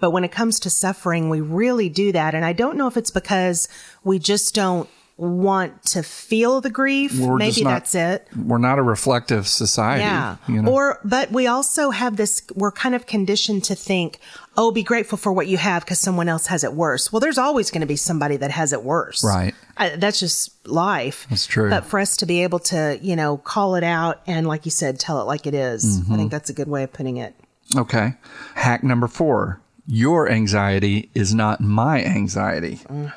But 0.00 0.10
when 0.10 0.24
it 0.24 0.32
comes 0.32 0.60
to 0.60 0.70
suffering, 0.70 1.28
we 1.28 1.40
really 1.40 1.88
do 1.88 2.12
that. 2.12 2.34
And 2.34 2.44
I 2.44 2.52
don't 2.52 2.76
know 2.76 2.86
if 2.86 2.96
it's 2.96 3.10
because 3.10 3.68
we 4.04 4.18
just 4.18 4.54
don't 4.54 4.88
want 5.20 5.82
to 5.84 6.02
feel 6.02 6.60
the 6.62 6.70
grief. 6.70 7.18
We're 7.18 7.36
Maybe 7.36 7.62
not- 7.62 7.70
that's 7.70 7.94
it. 7.94 8.26
We're 8.34 8.58
not 8.58 8.78
a 8.78 8.82
reflective 8.82 9.46
society. 9.46 10.02
Yeah. 10.02 10.36
You 10.48 10.62
know? 10.62 10.72
Or, 10.72 10.98
but 11.04 11.30
we 11.30 11.46
also 11.46 11.90
have 11.90 12.16
this, 12.16 12.42
we're 12.54 12.72
kind 12.72 12.94
of 12.94 13.06
conditioned 13.06 13.64
to 13.64 13.74
think, 13.74 14.18
oh, 14.56 14.70
be 14.70 14.82
grateful 14.82 15.18
for 15.18 15.30
what 15.32 15.46
you 15.46 15.58
have 15.58 15.84
because 15.84 15.98
someone 15.98 16.28
else 16.28 16.46
has 16.46 16.64
it 16.64 16.72
worse. 16.72 17.12
Well, 17.12 17.20
there's 17.20 17.36
always 17.38 17.70
going 17.70 17.82
to 17.82 17.86
be 17.86 17.96
somebody 17.96 18.36
that 18.38 18.50
has 18.50 18.72
it 18.72 18.82
worse. 18.82 19.22
Right. 19.22 19.54
I, 19.76 19.90
that's 19.90 20.18
just 20.20 20.66
life. 20.66 21.26
That's 21.28 21.46
true. 21.46 21.68
But 21.68 21.84
for 21.84 21.98
us 22.00 22.16
to 22.18 22.26
be 22.26 22.42
able 22.42 22.58
to, 22.60 22.98
you 23.02 23.14
know, 23.14 23.36
call 23.36 23.74
it 23.74 23.84
out 23.84 24.22
and, 24.26 24.46
like 24.46 24.64
you 24.64 24.70
said, 24.70 24.98
tell 24.98 25.20
it 25.20 25.24
like 25.24 25.46
it 25.46 25.54
is, 25.54 25.84
Mm-hmm. 26.00 26.12
I 26.12 26.16
think 26.16 26.30
that's 26.30 26.48
a 26.50 26.54
good 26.54 26.68
way 26.68 26.82
of 26.82 26.92
putting 26.92 27.18
it. 27.18 27.34
Okay. 27.76 28.14
Hack 28.54 28.82
number 28.82 29.06
four. 29.06 29.60
Your 29.86 30.30
anxiety 30.30 31.10
is 31.14 31.34
not 31.34 31.60
my 31.60 32.02
anxiety. 32.04 32.80
Oh. 32.88 33.12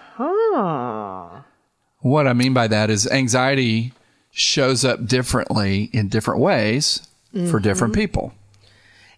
What 2.04 2.28
I 2.28 2.34
mean 2.34 2.54
by 2.54 2.68
that 2.68 2.90
is 2.90 3.08
anxiety 3.08 3.94
shows 4.32 4.84
up 4.84 5.06
differently 5.06 5.90
in 5.94 6.10
different 6.10 6.42
ways 6.42 7.08
for 7.32 7.40
mm-hmm. 7.40 7.58
different 7.60 7.96
people. 7.96 8.34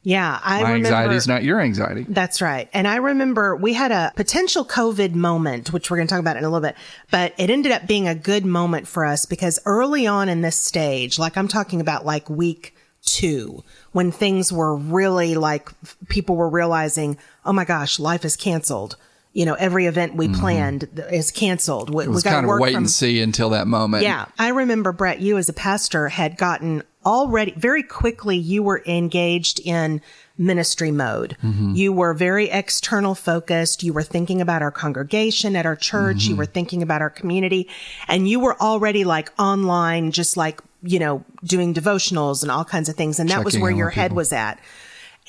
Yeah. 0.04 0.40
I 0.44 0.62
My 0.62 0.70
remember. 0.70 0.88
anxiety 0.88 1.16
is 1.16 1.28
not 1.28 1.44
your 1.44 1.60
anxiety. 1.60 2.06
That's 2.08 2.44
right. 2.44 2.70
And 2.74 2.88
I 2.88 2.98
remember 2.98 3.56
we 3.56 3.74
had 3.74 3.92
a 3.92 4.14
potential 4.16 4.64
COVID 4.64 5.16
moment, 5.16 5.74
which 5.74 5.90
we're 5.90 5.98
going 5.98 6.08
to 6.08 6.14
talk 6.14 6.20
about 6.20 6.38
in 6.38 6.44
a 6.44 6.50
little 6.50 6.62
bit, 6.62 6.76
but 7.10 7.34
it 7.40 7.50
ended 7.50 7.72
up 7.72 7.88
being 7.88 8.08
a 8.08 8.14
good 8.14 8.46
moment 8.46 8.88
for 8.88 9.04
us 9.04 9.26
because 9.26 9.60
early 9.66 10.06
on 10.06 10.30
in 10.30 10.42
this 10.42 10.56
stage, 10.56 11.18
like 11.18 11.36
I'm 11.36 11.48
talking 11.48 11.82
about 11.82 12.06
like 12.06 12.30
week 12.30 12.76
two, 13.04 13.64
when 13.94 14.12
things 14.12 14.54
were 14.54 14.76
really 14.76 15.34
like 15.34 15.70
people 16.08 16.36
were 16.36 16.50
realizing, 16.50 17.18
oh 17.44 17.54
my 17.54 17.66
gosh, 17.66 18.00
life 18.00 18.24
is 18.24 18.38
canceled. 18.38 18.98
You 19.36 19.46
know, 19.46 19.54
every 19.54 19.86
event 19.86 20.16
we 20.16 20.30
planned 20.30 20.90
is 21.12 21.30
canceled. 21.30 21.90
We, 21.90 22.04
Mm-hmm. 22.06 22.12
It 22.12 22.16
was 22.16 22.24
we 22.24 22.32
kind 22.32 22.46
of 22.46 22.48
work 22.48 22.62
wait 22.62 22.74
from 22.74 22.86
and 22.86 22.90
see 22.90 23.22
until 23.22 23.50
that 23.52 23.68
moment. 23.68 24.04
yeah. 24.04 24.26
I 24.40 24.50
remember, 24.50 24.92
Brett, 24.92 25.20
you 25.20 25.38
as 25.38 25.50
a 25.50 25.54
pastor 25.54 26.08
had 26.08 26.38
gotten 26.38 26.84
already 27.06 27.52
very 27.52 27.84
quickly, 27.84 28.38
you 28.38 28.64
were 28.64 28.82
engaged 28.88 29.60
in 29.60 30.02
ministry 30.38 30.92
mode. 30.92 31.38
You 31.76 31.94
were 31.94 32.14
very 32.14 32.50
external 32.50 33.14
focused. 33.16 33.84
You 33.84 33.94
were 33.94 34.04
thinking 34.04 34.42
about 34.42 34.62
our 34.62 34.72
congregation 34.72 35.56
at 35.56 35.66
our 35.66 35.76
church. 35.76 36.24
You 36.26 36.36
were 36.36 36.46
thinking 36.46 36.82
about 36.82 37.02
our 37.02 37.10
community 37.10 37.70
and 38.08 38.28
you 38.28 38.40
were 38.40 38.60
already 38.60 39.04
like 39.04 39.32
online, 39.40 40.12
just 40.12 40.36
like, 40.36 40.62
you 40.82 41.00
know, 41.00 41.24
doing 41.44 41.74
devotionals 41.74 42.42
and 42.42 42.52
all 42.52 42.66
kinds 42.66 42.90
of 42.90 42.96
things. 42.96 43.20
And 43.20 43.30
that 43.30 43.46
was 43.46 43.58
where 43.58 43.72
your 43.72 43.88
with 43.88 43.96
head 43.96 44.14
was 44.14 44.34
at. 44.34 44.60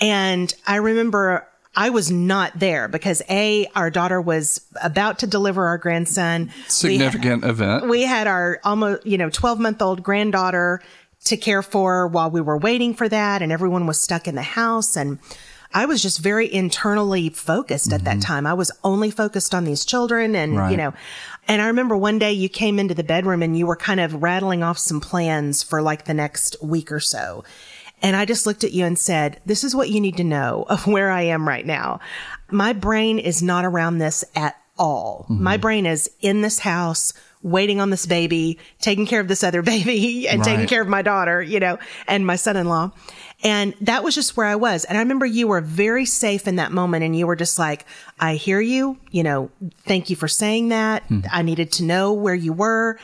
And 0.00 0.52
I 0.66 0.76
remember 0.76 1.46
I 1.78 1.90
was 1.90 2.10
not 2.10 2.58
there 2.58 2.88
because 2.88 3.20
A, 3.28 3.66
our 3.76 3.90
daughter 3.90 4.20
was 4.20 4.62
about 4.82 5.18
to 5.20 5.26
deliver 5.26 5.66
our 5.66 5.76
grandson. 5.78 6.46
We 6.46 6.48
had- 6.62 6.70
Significant 6.72 7.44
event. 7.44 7.88
we 7.88 8.02
had 8.02 8.26
our 8.26 8.60
almost, 8.64 9.06
you 9.06 9.18
know, 9.18 9.28
12 9.30 9.60
month 9.60 9.82
old 9.82 10.02
granddaughter 10.02 10.80
to 11.24 11.36
care 11.36 11.62
for 11.62 12.06
while 12.06 12.30
we 12.30 12.40
were 12.40 12.56
waiting 12.56 12.94
for 12.94 13.08
that 13.08 13.42
and 13.42 13.52
everyone 13.52 13.86
was 13.86 14.00
stuck 14.00 14.26
in 14.26 14.36
the 14.36 14.42
house. 14.42 14.96
And 14.96 15.18
I 15.74 15.84
was 15.84 16.00
just 16.00 16.20
very 16.20 16.50
internally 16.52 17.28
focused 17.28 17.92
at 17.92 18.04
that 18.04 18.22
time. 18.22 18.46
I 18.46 18.54
was 18.54 18.70
only 18.84 19.10
focused 19.10 19.54
on 19.54 19.64
these 19.64 19.84
children 19.84 20.34
and, 20.34 20.52
Mm-hmm. 20.52 20.60
Right. 20.60 20.70
you 20.70 20.76
know, 20.78 20.94
and 21.48 21.60
I 21.60 21.66
remember 21.66 21.96
one 21.96 22.18
day 22.18 22.32
you 22.32 22.48
came 22.48 22.78
into 22.78 22.94
the 22.94 23.04
bedroom 23.04 23.42
and 23.42 23.58
you 23.58 23.66
were 23.66 23.76
kind 23.76 24.00
of 24.00 24.22
rattling 24.22 24.62
off 24.62 24.78
some 24.78 25.00
plans 25.00 25.62
for 25.62 25.82
like 25.82 26.04
the 26.06 26.14
next 26.14 26.56
week 26.62 26.90
or 26.90 27.00
so. 27.00 27.44
And 28.02 28.16
I 28.16 28.24
just 28.24 28.46
looked 28.46 28.64
at 28.64 28.72
you 28.72 28.84
and 28.84 28.98
said, 28.98 29.40
this 29.46 29.64
is 29.64 29.74
what 29.74 29.90
you 29.90 30.00
need 30.00 30.16
to 30.18 30.24
know 30.24 30.64
of 30.68 30.86
where 30.86 31.10
I 31.10 31.22
am 31.22 31.46
right 31.46 31.66
now. 31.66 32.00
My 32.50 32.72
brain 32.72 33.18
is 33.18 33.42
not 33.42 33.64
around 33.64 33.98
this 33.98 34.24
at 34.34 34.56
all. 34.78 35.26
Mm-hmm. 35.28 35.42
My 35.42 35.56
brain 35.56 35.86
is 35.86 36.10
in 36.20 36.42
this 36.42 36.58
house, 36.58 37.12
waiting 37.42 37.80
on 37.80 37.90
this 37.90 38.06
baby, 38.06 38.58
taking 38.80 39.06
care 39.06 39.20
of 39.20 39.28
this 39.28 39.44
other 39.44 39.62
baby 39.74 40.28
and 40.28 40.42
taking 40.42 40.66
care 40.66 40.82
of 40.82 40.88
my 40.88 41.02
daughter, 41.02 41.42
you 41.42 41.60
know, 41.60 41.78
and 42.06 42.26
my 42.26 42.36
son-in-law. 42.36 42.90
And 43.44 43.74
that 43.82 44.02
was 44.02 44.14
just 44.14 44.36
where 44.36 44.46
I 44.46 44.56
was. 44.56 44.84
And 44.84 44.96
I 44.96 45.02
remember 45.02 45.26
you 45.26 45.46
were 45.46 45.60
very 45.60 46.06
safe 46.06 46.48
in 46.48 46.56
that 46.56 46.72
moment 46.72 47.04
and 47.04 47.14
you 47.14 47.26
were 47.26 47.36
just 47.36 47.58
like, 47.58 47.84
I 48.18 48.34
hear 48.34 48.60
you, 48.60 48.98
you 49.10 49.22
know, 49.22 49.50
thank 49.84 50.08
you 50.08 50.16
for 50.16 50.26
saying 50.26 50.68
that. 50.68 51.02
Hmm. 51.04 51.20
I 51.30 51.42
needed 51.42 51.70
to 51.72 51.84
know 51.84 52.12
where 52.12 52.34
you 52.34 52.52
were. 52.52 52.98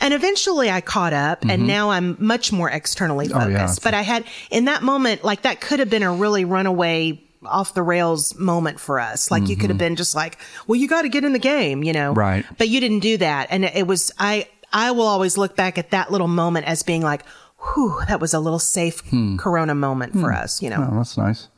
And 0.00 0.12
eventually 0.12 0.70
I 0.70 0.80
caught 0.80 1.12
up 1.12 1.42
and 1.42 1.50
mm-hmm. 1.50 1.66
now 1.66 1.90
I'm 1.90 2.16
much 2.18 2.52
more 2.52 2.68
externally 2.68 3.28
oh, 3.32 3.40
focused. 3.40 3.80
yeah. 3.80 3.84
But 3.84 3.94
I 3.94 4.02
had 4.02 4.24
in 4.50 4.66
that 4.66 4.82
moment, 4.82 5.24
like 5.24 5.42
that 5.42 5.60
could 5.60 5.78
have 5.78 5.88
been 5.88 6.02
a 6.02 6.12
really 6.12 6.44
runaway 6.44 7.20
off 7.46 7.74
the 7.74 7.82
rails 7.82 8.34
moment 8.38 8.80
for 8.80 8.98
us. 8.98 9.30
Like 9.30 9.48
you 9.48 9.56
could 9.56 9.70
have 9.70 9.76
mm-hmm. 9.76 9.78
been 9.78 9.96
just 9.96 10.14
like, 10.14 10.38
well, 10.66 10.78
you 10.78 10.88
got 10.88 11.02
to 11.02 11.08
get 11.08 11.24
in 11.24 11.32
the 11.32 11.38
game, 11.38 11.84
you 11.84 11.92
know? 11.92 12.12
Right. 12.12 12.44
But 12.58 12.68
you 12.68 12.80
didn't 12.80 13.00
do 13.00 13.16
that. 13.18 13.48
And 13.50 13.64
it 13.64 13.86
was, 13.86 14.10
I, 14.18 14.48
I 14.72 14.90
will 14.90 15.06
always 15.06 15.36
look 15.36 15.56
back 15.56 15.78
at 15.78 15.90
that 15.90 16.10
little 16.10 16.28
moment 16.28 16.66
as 16.66 16.82
being 16.82 17.02
like, 17.02 17.24
whew, 17.58 18.00
that 18.08 18.20
was 18.20 18.34
a 18.34 18.40
little 18.40 18.58
safe 18.58 19.00
hmm. 19.00 19.36
Corona 19.36 19.74
moment 19.74 20.12
for 20.12 20.30
hmm. 20.30 20.36
us, 20.36 20.62
you 20.62 20.70
know? 20.70 20.88
Oh, 20.90 20.96
that's 20.96 21.16
nice. 21.16 21.48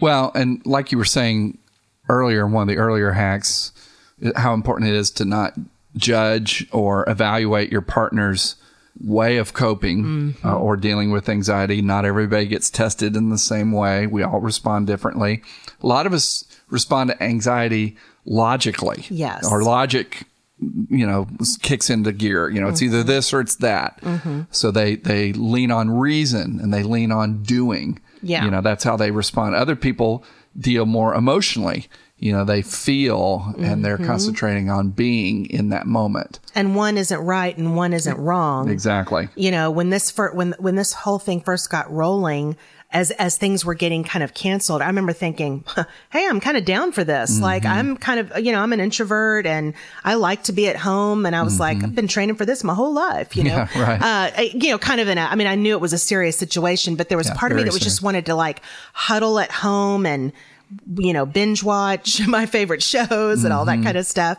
Well, 0.00 0.32
and 0.34 0.64
like 0.66 0.92
you 0.92 0.98
were 0.98 1.04
saying 1.04 1.58
earlier, 2.08 2.46
in 2.46 2.52
one 2.52 2.62
of 2.62 2.68
the 2.74 2.80
earlier 2.80 3.12
hacks, 3.12 3.72
how 4.36 4.54
important 4.54 4.90
it 4.90 4.96
is 4.96 5.10
to 5.12 5.24
not 5.24 5.54
judge 5.96 6.66
or 6.72 7.08
evaluate 7.08 7.70
your 7.72 7.80
partner's 7.82 8.56
way 9.02 9.38
of 9.38 9.54
coping 9.54 10.34
uh, 10.44 10.56
or 10.56 10.76
dealing 10.76 11.10
with 11.10 11.28
anxiety. 11.28 11.80
Not 11.80 12.04
everybody 12.04 12.46
gets 12.46 12.70
tested 12.70 13.16
in 13.16 13.30
the 13.30 13.38
same 13.38 13.72
way. 13.72 14.06
We 14.06 14.22
all 14.22 14.40
respond 14.40 14.86
differently. 14.86 15.42
A 15.82 15.86
lot 15.86 16.06
of 16.06 16.12
us 16.12 16.44
respond 16.68 17.10
to 17.10 17.22
anxiety 17.22 17.96
logically. 18.24 19.04
Yes. 19.08 19.50
Our 19.50 19.62
logic 19.62 20.24
you 20.90 21.06
know 21.06 21.26
kicks 21.62 21.88
into 21.88 22.12
gear 22.12 22.50
you 22.50 22.60
know 22.60 22.68
it's 22.68 22.82
Mm-hmm. 22.82 22.94
either 22.96 23.02
this 23.02 23.32
or 23.32 23.40
it's 23.40 23.54
that 23.56 23.98
so 24.50 24.70
they 24.70 24.96
they 24.96 25.32
lean 25.32 25.70
on 25.70 25.88
reason 25.88 26.60
and 26.60 26.70
they 26.74 26.82
lean 26.82 27.10
on 27.12 27.42
doing 27.42 27.98
Yeah. 28.20 28.44
you 28.44 28.50
know 28.50 28.60
that's 28.60 28.84
how 28.84 28.94
they 28.98 29.10
respond 29.10 29.54
other 29.54 29.74
people 29.74 30.22
deal 30.58 30.84
more 30.84 31.14
emotionally 31.14 31.88
you 32.20 32.30
know 32.32 32.44
they 32.44 32.62
feel 32.62 33.54
and 33.58 33.84
they're 33.84 33.96
Mm-hmm. 33.96 34.06
concentrating 34.06 34.70
on 34.70 34.90
being 34.90 35.46
in 35.46 35.70
that 35.70 35.86
moment 35.86 36.38
And 36.54 36.76
one 36.76 36.96
isn't 36.98 37.20
right 37.20 37.56
and 37.56 37.74
one 37.76 37.92
isn't 37.92 38.18
wrong. 38.18 38.68
exactly 38.68 39.28
you 39.36 39.50
know, 39.50 39.70
when 39.70 39.90
this 39.90 40.10
fir- 40.10 40.32
when 40.34 40.54
when 40.58 40.74
this 40.76 40.92
whole 40.92 41.18
thing 41.18 41.40
first 41.40 41.70
got 41.70 41.90
rolling, 41.92 42.56
as 42.92 43.10
as 43.12 43.36
things 43.38 43.64
were 43.64 43.74
getting 43.74 44.02
kind 44.02 44.22
of 44.24 44.34
canceled, 44.34 44.82
I 44.82 44.86
remember 44.88 45.12
thinking, 45.12 45.64
"Hey, 46.10 46.26
I'm 46.28 46.40
kind 46.40 46.56
of 46.56 46.64
down 46.64 46.90
for 46.90 47.04
this. 47.04 47.40
Like, 47.40 47.64
I'm 47.64 47.96
kind 47.96 48.18
of 48.20 48.32
you 48.44 48.50
know, 48.52 48.60
I'm 48.60 48.72
an 48.72 48.80
introvert 48.80 49.46
and 49.46 49.74
I 50.04 50.14
like 50.14 50.42
to 50.44 50.52
be 50.52 50.66
at 50.68 50.76
home." 50.76 51.24
And 51.24 51.36
I 51.36 51.42
was 51.42 51.60
like, 51.60 51.82
"I've 51.84 51.94
been 51.94 52.08
training 52.08 52.34
for 52.34 52.44
this 52.44 52.64
my 52.64 52.74
whole 52.74 52.92
life," 52.92 53.36
you 53.36 53.44
know, 53.44 53.54
Yeah, 53.74 53.82
right. 53.82 54.02
uh, 54.02 54.30
I- 54.42 54.50
you 54.54 54.70
know, 54.70 54.78
kind 54.78 55.00
of 55.00 55.06
in 55.08 55.18
a. 55.18 55.22
I 55.22 55.36
mean, 55.36 55.46
I 55.46 55.54
knew 55.54 55.72
it 55.74 55.80
was 55.80 55.92
a 55.92 55.98
serious 55.98 56.36
situation, 56.36 56.96
but 56.96 57.08
there 57.08 57.18
was 57.18 57.28
Yeah, 57.28 57.34
part 57.34 57.52
of 57.52 57.56
me 57.56 57.62
that 57.64 57.72
was 57.72 57.80
just 57.82 58.02
wanted 58.02 58.26
to 58.26 58.34
like 58.34 58.60
huddle 58.92 59.38
at 59.38 59.52
home 59.52 60.04
and 60.04 60.32
you 60.96 61.12
know, 61.12 61.26
binge 61.26 61.62
watch 61.62 62.20
my 62.26 62.46
favorite 62.46 62.82
shows 62.82 63.44
and 63.44 63.52
all 63.52 63.66
Mm-hmm. 63.66 63.80
that 63.82 63.86
kind 63.86 63.98
of 63.98 64.06
stuff. 64.06 64.38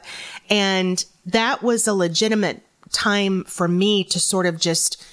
And 0.50 1.04
that 1.26 1.62
was 1.64 1.88
a 1.88 1.94
legitimate 1.94 2.64
time 2.92 3.44
for 3.46 3.68
me 3.68 4.04
to 4.06 4.20
sort 4.20 4.46
of 4.46 4.60
just 4.60 5.04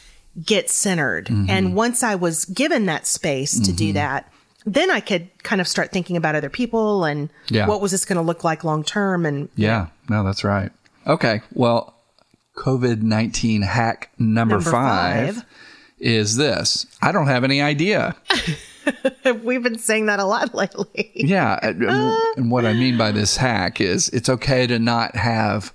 get 0.45 0.71
centered. 0.71 1.27
Mm-hmm. 1.27 1.51
And 1.51 1.75
once 1.75 2.03
I 2.03 2.15
was 2.15 2.45
given 2.45 2.87
that 2.87 3.07
space 3.07 3.59
to 3.61 3.73
do 3.73 3.93
that, 3.95 4.31
then 4.67 4.91
I 4.91 5.01
could 5.01 5.29
kind 5.43 5.61
of 5.61 5.67
start 5.69 5.91
thinking 5.93 6.17
about 6.17 6.35
other 6.35 6.51
people 6.51 7.05
and 7.05 7.31
Yeah. 7.49 7.67
what 7.67 7.81
was 7.81 7.91
this 7.93 8.05
going 8.05 8.17
to 8.17 8.23
look 8.23 8.45
like 8.45 8.65
long 8.65 8.85
term. 8.85 9.25
And 9.27 9.49
yeah 9.57 9.87
no 10.09 10.23
that's 10.25 10.45
right 10.45 10.71
okay 11.07 11.41
well 11.55 11.95
covid-19 12.57 13.63
hack 13.65 14.11
number, 14.19 14.57
Number 14.57 14.71
five, 14.71 15.37
five. 15.37 15.45
is 15.99 16.37
this 16.37 16.87
i 17.01 17.13
don't 17.13 17.27
have 17.29 17.45
any 17.45 17.61
idea 17.63 18.17
we've 19.43 19.63
been 19.63 19.79
saying 19.79 20.07
that 20.07 20.19
a 20.21 20.25
lot 20.25 20.55
lately. 20.63 21.11
Yeah. 21.15 21.59
and- 21.63 21.83
and 22.37 22.51
what 22.51 22.65
I 22.65 22.73
mean 22.73 22.97
by 22.97 23.13
this 23.13 23.37
hack 23.37 23.81
is 23.81 24.09
it's 24.11 24.29
okay 24.29 24.67
to 24.67 24.79
not 24.79 25.17
have 25.17 25.73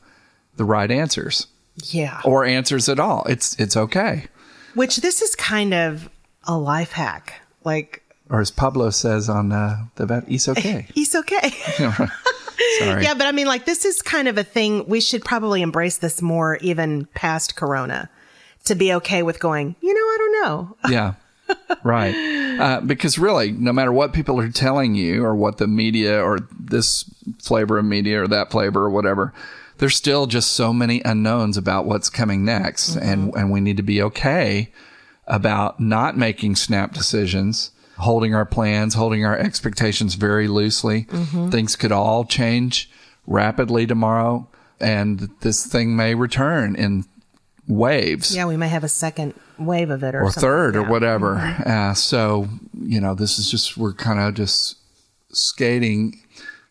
the 0.55 0.65
right 0.65 0.89
answers 0.89 1.47
yeah. 1.85 2.21
or 2.23 2.45
answers 2.45 2.87
at 2.89 2.99
all. 2.99 3.23
It's 3.25 3.59
it's 3.59 3.75
okay. 3.75 4.27
Which 4.75 4.97
this 4.97 5.21
is 5.21 5.35
kind 5.35 5.73
of 5.73 6.09
a 6.45 6.57
life 6.57 6.91
hack. 6.91 7.41
Like, 7.63 8.03
Or 8.29 8.41
as 8.41 8.51
Pablo 8.51 8.89
says 8.89 9.29
on 9.29 9.51
uh, 9.51 9.85
the 9.95 10.05
vet, 10.05 10.23
it's 10.27 10.47
okay. 10.47 10.87
he's 10.93 11.15
okay. 11.15 11.49
Sorry. 12.79 13.03
Yeah, 13.03 13.13
but 13.13 13.27
I 13.27 13.31
mean, 13.31 13.47
like, 13.47 13.65
this 13.65 13.85
is 13.85 14.01
kind 14.01 14.27
of 14.27 14.37
a 14.37 14.43
thing. 14.43 14.85
We 14.87 14.99
should 15.01 15.23
probably 15.23 15.61
embrace 15.61 15.97
this 15.97 16.21
more 16.21 16.57
even 16.57 17.05
past 17.13 17.55
Corona 17.55 18.09
to 18.65 18.75
be 18.75 18.93
okay 18.93 19.23
with 19.23 19.39
going, 19.39 19.75
you 19.81 19.93
know, 19.93 19.99
I 19.99 20.17
don't 20.17 20.41
know. 20.41 20.77
Yeah. 20.89 21.13
Right. 21.83 22.13
Uh, 22.59 22.81
because 22.81 23.17
really, 23.17 23.51
no 23.51 23.73
matter 23.73 23.91
what 23.91 24.13
people 24.13 24.39
are 24.39 24.49
telling 24.49 24.93
you 24.95 25.23
or 25.25 25.35
what 25.35 25.57
the 25.57 25.67
media 25.67 26.21
or 26.23 26.37
this 26.59 27.03
flavor 27.41 27.79
of 27.79 27.85
media 27.85 28.21
or 28.21 28.27
that 28.27 28.51
flavor 28.51 28.83
or 28.83 28.89
whatever, 28.91 29.33
there's 29.79 29.95
still 29.95 30.27
just 30.27 30.53
so 30.53 30.71
many 30.71 31.01
unknowns 31.03 31.57
about 31.57 31.85
what's 31.85 32.09
coming 32.09 32.45
next. 32.45 32.95
And, 32.95 33.33
and 33.35 33.51
we 33.51 33.59
need 33.59 33.77
to 33.77 33.83
be 33.83 34.01
okay 34.03 34.71
about 35.25 35.79
not 35.79 36.15
making 36.15 36.55
snap 36.55 36.93
decisions, 36.93 37.71
holding 37.97 38.35
our 38.35 38.45
plans, 38.45 38.93
holding 38.93 39.25
our 39.25 39.37
expectations 39.37 40.13
very 40.15 40.47
loosely. 40.47 41.07
Things 41.49 41.75
could 41.75 41.91
all 41.91 42.23
change 42.23 42.89
rapidly 43.25 43.87
tomorrow. 43.87 44.47
and 44.79 45.29
this 45.41 45.65
thing 45.65 45.95
may 45.95 46.13
return 46.13 46.75
in 46.75 47.05
waves. 47.67 48.35
Yeah, 48.35 48.45
we 48.45 48.57
may 48.57 48.67
have 48.67 48.83
a 48.83 48.89
second 48.89 49.33
wave 49.57 49.89
of 49.89 50.03
it 50.03 50.15
or, 50.15 50.23
or 50.23 50.31
third 50.31 50.75
yeah. 50.75 50.81
or 50.81 50.89
whatever. 50.89 51.35
Mm-hmm. 51.35 51.69
Uh, 51.69 51.93
so, 51.93 52.47
you 52.81 52.99
know, 52.99 53.15
this 53.15 53.39
is 53.39 53.49
just, 53.49 53.77
we're 53.77 53.93
kind 53.93 54.19
of 54.19 54.33
just 54.33 54.77
skating. 55.31 56.19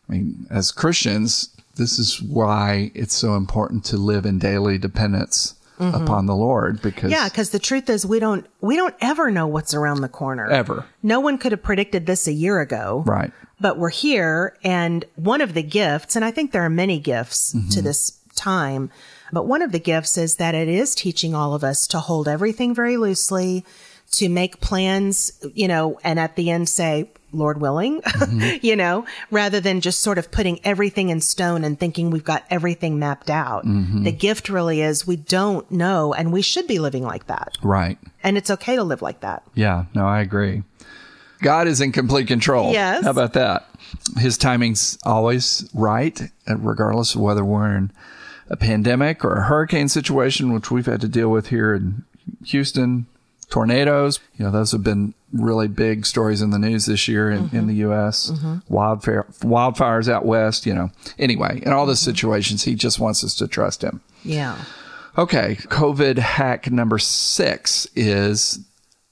I 0.08 0.12
mean, 0.12 0.46
as 0.50 0.72
Christians, 0.72 1.54
this 1.76 1.98
is 1.98 2.20
why 2.20 2.90
it's 2.94 3.14
so 3.14 3.34
important 3.34 3.84
to 3.86 3.96
live 3.96 4.26
in 4.26 4.38
daily 4.38 4.78
dependence 4.78 5.54
mm-hmm. 5.78 6.02
upon 6.02 6.26
the 6.26 6.34
Lord 6.34 6.82
because 6.82 7.10
Yeah, 7.10 7.28
because 7.28 7.50
the 7.50 7.58
truth 7.58 7.88
is 7.88 8.06
we 8.06 8.18
don't 8.18 8.46
we 8.60 8.76
don't 8.76 8.94
ever 9.00 9.30
know 9.30 9.46
what's 9.46 9.74
around 9.74 10.00
the 10.00 10.08
corner. 10.08 10.50
Ever. 10.50 10.86
No 11.02 11.20
one 11.20 11.38
could 11.38 11.52
have 11.52 11.62
predicted 11.62 12.06
this 12.06 12.26
a 12.26 12.32
year 12.32 12.60
ago. 12.60 13.02
Right. 13.06 13.32
But 13.60 13.78
we're 13.78 13.90
here 13.90 14.56
and 14.64 15.04
one 15.14 15.40
of 15.40 15.54
the 15.54 15.62
gifts, 15.62 16.16
and 16.16 16.24
I 16.24 16.30
think 16.30 16.52
there 16.52 16.64
are 16.64 16.70
many 16.70 16.98
gifts 16.98 17.54
mm-hmm. 17.54 17.68
to 17.70 17.82
this 17.82 18.18
time, 18.34 18.90
but 19.32 19.46
one 19.46 19.62
of 19.62 19.72
the 19.72 19.78
gifts 19.78 20.18
is 20.18 20.36
that 20.36 20.54
it 20.54 20.68
is 20.68 20.94
teaching 20.94 21.34
all 21.34 21.54
of 21.54 21.64
us 21.64 21.86
to 21.88 21.98
hold 21.98 22.28
everything 22.28 22.74
very 22.74 22.96
loosely, 22.96 23.64
to 24.12 24.28
make 24.28 24.60
plans, 24.60 25.32
you 25.54 25.66
know, 25.66 25.98
and 26.04 26.20
at 26.20 26.36
the 26.36 26.50
end 26.50 26.68
say, 26.68 27.10
Lord 27.32 27.60
willing, 27.60 28.02
mm-hmm. 28.02 28.58
you 28.64 28.76
know, 28.76 29.06
rather 29.30 29.58
than 29.58 29.80
just 29.80 30.00
sort 30.00 30.18
of 30.18 30.30
putting 30.30 30.60
everything 30.64 31.08
in 31.08 31.20
stone 31.20 31.64
and 31.64 31.80
thinking 31.80 32.10
we've 32.10 32.24
got 32.24 32.44
everything 32.50 32.98
mapped 32.98 33.30
out. 33.30 33.64
Mm-hmm. 33.64 34.04
The 34.04 34.12
gift 34.12 34.50
really 34.50 34.82
is 34.82 35.06
we 35.06 35.16
don't 35.16 35.70
know 35.70 36.12
and 36.12 36.30
we 36.32 36.42
should 36.42 36.66
be 36.66 36.78
living 36.78 37.02
like 37.02 37.26
that. 37.28 37.56
Right. 37.62 37.98
And 38.22 38.36
it's 38.36 38.50
okay 38.50 38.76
to 38.76 38.84
live 38.84 39.00
like 39.00 39.20
that. 39.20 39.42
Yeah, 39.54 39.86
no, 39.94 40.06
I 40.06 40.20
agree. 40.20 40.62
God 41.40 41.66
is 41.66 41.80
in 41.80 41.90
complete 41.90 42.28
control. 42.28 42.72
Yes. 42.72 43.04
How 43.04 43.10
about 43.10 43.32
that? 43.32 43.66
His 44.18 44.38
timing's 44.38 44.98
always 45.04 45.68
right, 45.74 46.20
regardless 46.46 47.14
of 47.14 47.20
whether 47.20 47.44
we're 47.44 47.74
in 47.76 47.90
a 48.52 48.56
pandemic 48.56 49.24
or 49.24 49.34
a 49.34 49.44
hurricane 49.44 49.88
situation, 49.88 50.52
which 50.52 50.70
we've 50.70 50.86
had 50.86 51.00
to 51.00 51.08
deal 51.08 51.30
with 51.30 51.48
here 51.48 51.74
in 51.74 52.04
Houston, 52.44 53.06
tornadoes. 53.48 54.20
You 54.36 54.44
know, 54.44 54.50
those 54.50 54.72
have 54.72 54.84
been 54.84 55.14
really 55.32 55.68
big 55.68 56.04
stories 56.04 56.42
in 56.42 56.50
the 56.50 56.58
news 56.58 56.84
this 56.84 57.08
year 57.08 57.30
in, 57.30 57.44
mm-hmm. 57.44 57.56
in 57.56 57.66
the 57.66 57.74
U.S. 57.76 58.30
Mm-hmm. 58.30 58.58
Wildfire, 58.68 59.26
wildfires 59.40 60.08
out 60.08 60.26
west, 60.26 60.66
you 60.66 60.74
know. 60.74 60.90
Anyway, 61.18 61.62
in 61.64 61.72
all 61.72 61.86
those 61.86 62.00
mm-hmm. 62.00 62.10
situations, 62.10 62.64
he 62.64 62.74
just 62.74 63.00
wants 63.00 63.24
us 63.24 63.34
to 63.36 63.48
trust 63.48 63.82
him. 63.82 64.02
Yeah. 64.22 64.62
Okay. 65.16 65.56
COVID 65.56 66.18
hack 66.18 66.70
number 66.70 66.98
six 66.98 67.86
is 67.96 68.60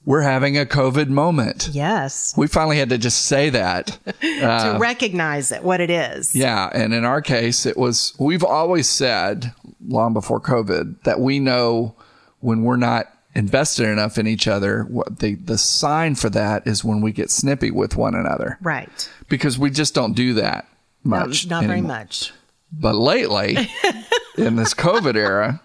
we're 0.05 0.21
having 0.21 0.57
a 0.57 0.65
COVID 0.65 1.07
moment. 1.09 1.69
Yes. 1.71 2.33
We 2.35 2.47
finally 2.47 2.77
had 2.77 2.89
to 2.89 2.97
just 2.97 3.25
say 3.25 3.49
that. 3.51 3.97
to 4.21 4.75
uh, 4.75 4.77
recognize 4.79 5.51
it, 5.51 5.63
what 5.63 5.79
it 5.79 5.89
is. 5.89 6.35
Yeah. 6.35 6.69
And 6.73 6.93
in 6.93 7.05
our 7.05 7.21
case, 7.21 7.65
it 7.65 7.77
was, 7.77 8.13
we've 8.19 8.43
always 8.43 8.89
said 8.89 9.53
long 9.87 10.13
before 10.13 10.39
COVID 10.39 11.03
that 11.03 11.19
we 11.19 11.39
know 11.39 11.95
when 12.39 12.63
we're 12.63 12.77
not 12.77 13.07
invested 13.35 13.87
enough 13.87 14.17
in 14.17 14.27
each 14.27 14.47
other, 14.47 14.83
what 14.83 15.19
the, 15.19 15.35
the 15.35 15.57
sign 15.57 16.15
for 16.15 16.29
that 16.29 16.65
is 16.65 16.83
when 16.83 17.01
we 17.01 17.11
get 17.11 17.29
snippy 17.29 17.71
with 17.71 17.95
one 17.95 18.15
another. 18.15 18.57
Right. 18.61 19.09
Because 19.29 19.57
we 19.57 19.69
just 19.69 19.93
don't 19.93 20.13
do 20.13 20.33
that 20.33 20.67
much. 21.03 21.45
No, 21.45 21.57
not 21.57 21.63
anymore. 21.63 21.67
very 21.67 21.81
much. 21.99 22.33
But 22.71 22.95
lately, 22.95 23.57
in 24.37 24.55
this 24.55 24.73
COVID 24.73 25.15
era, 25.15 25.59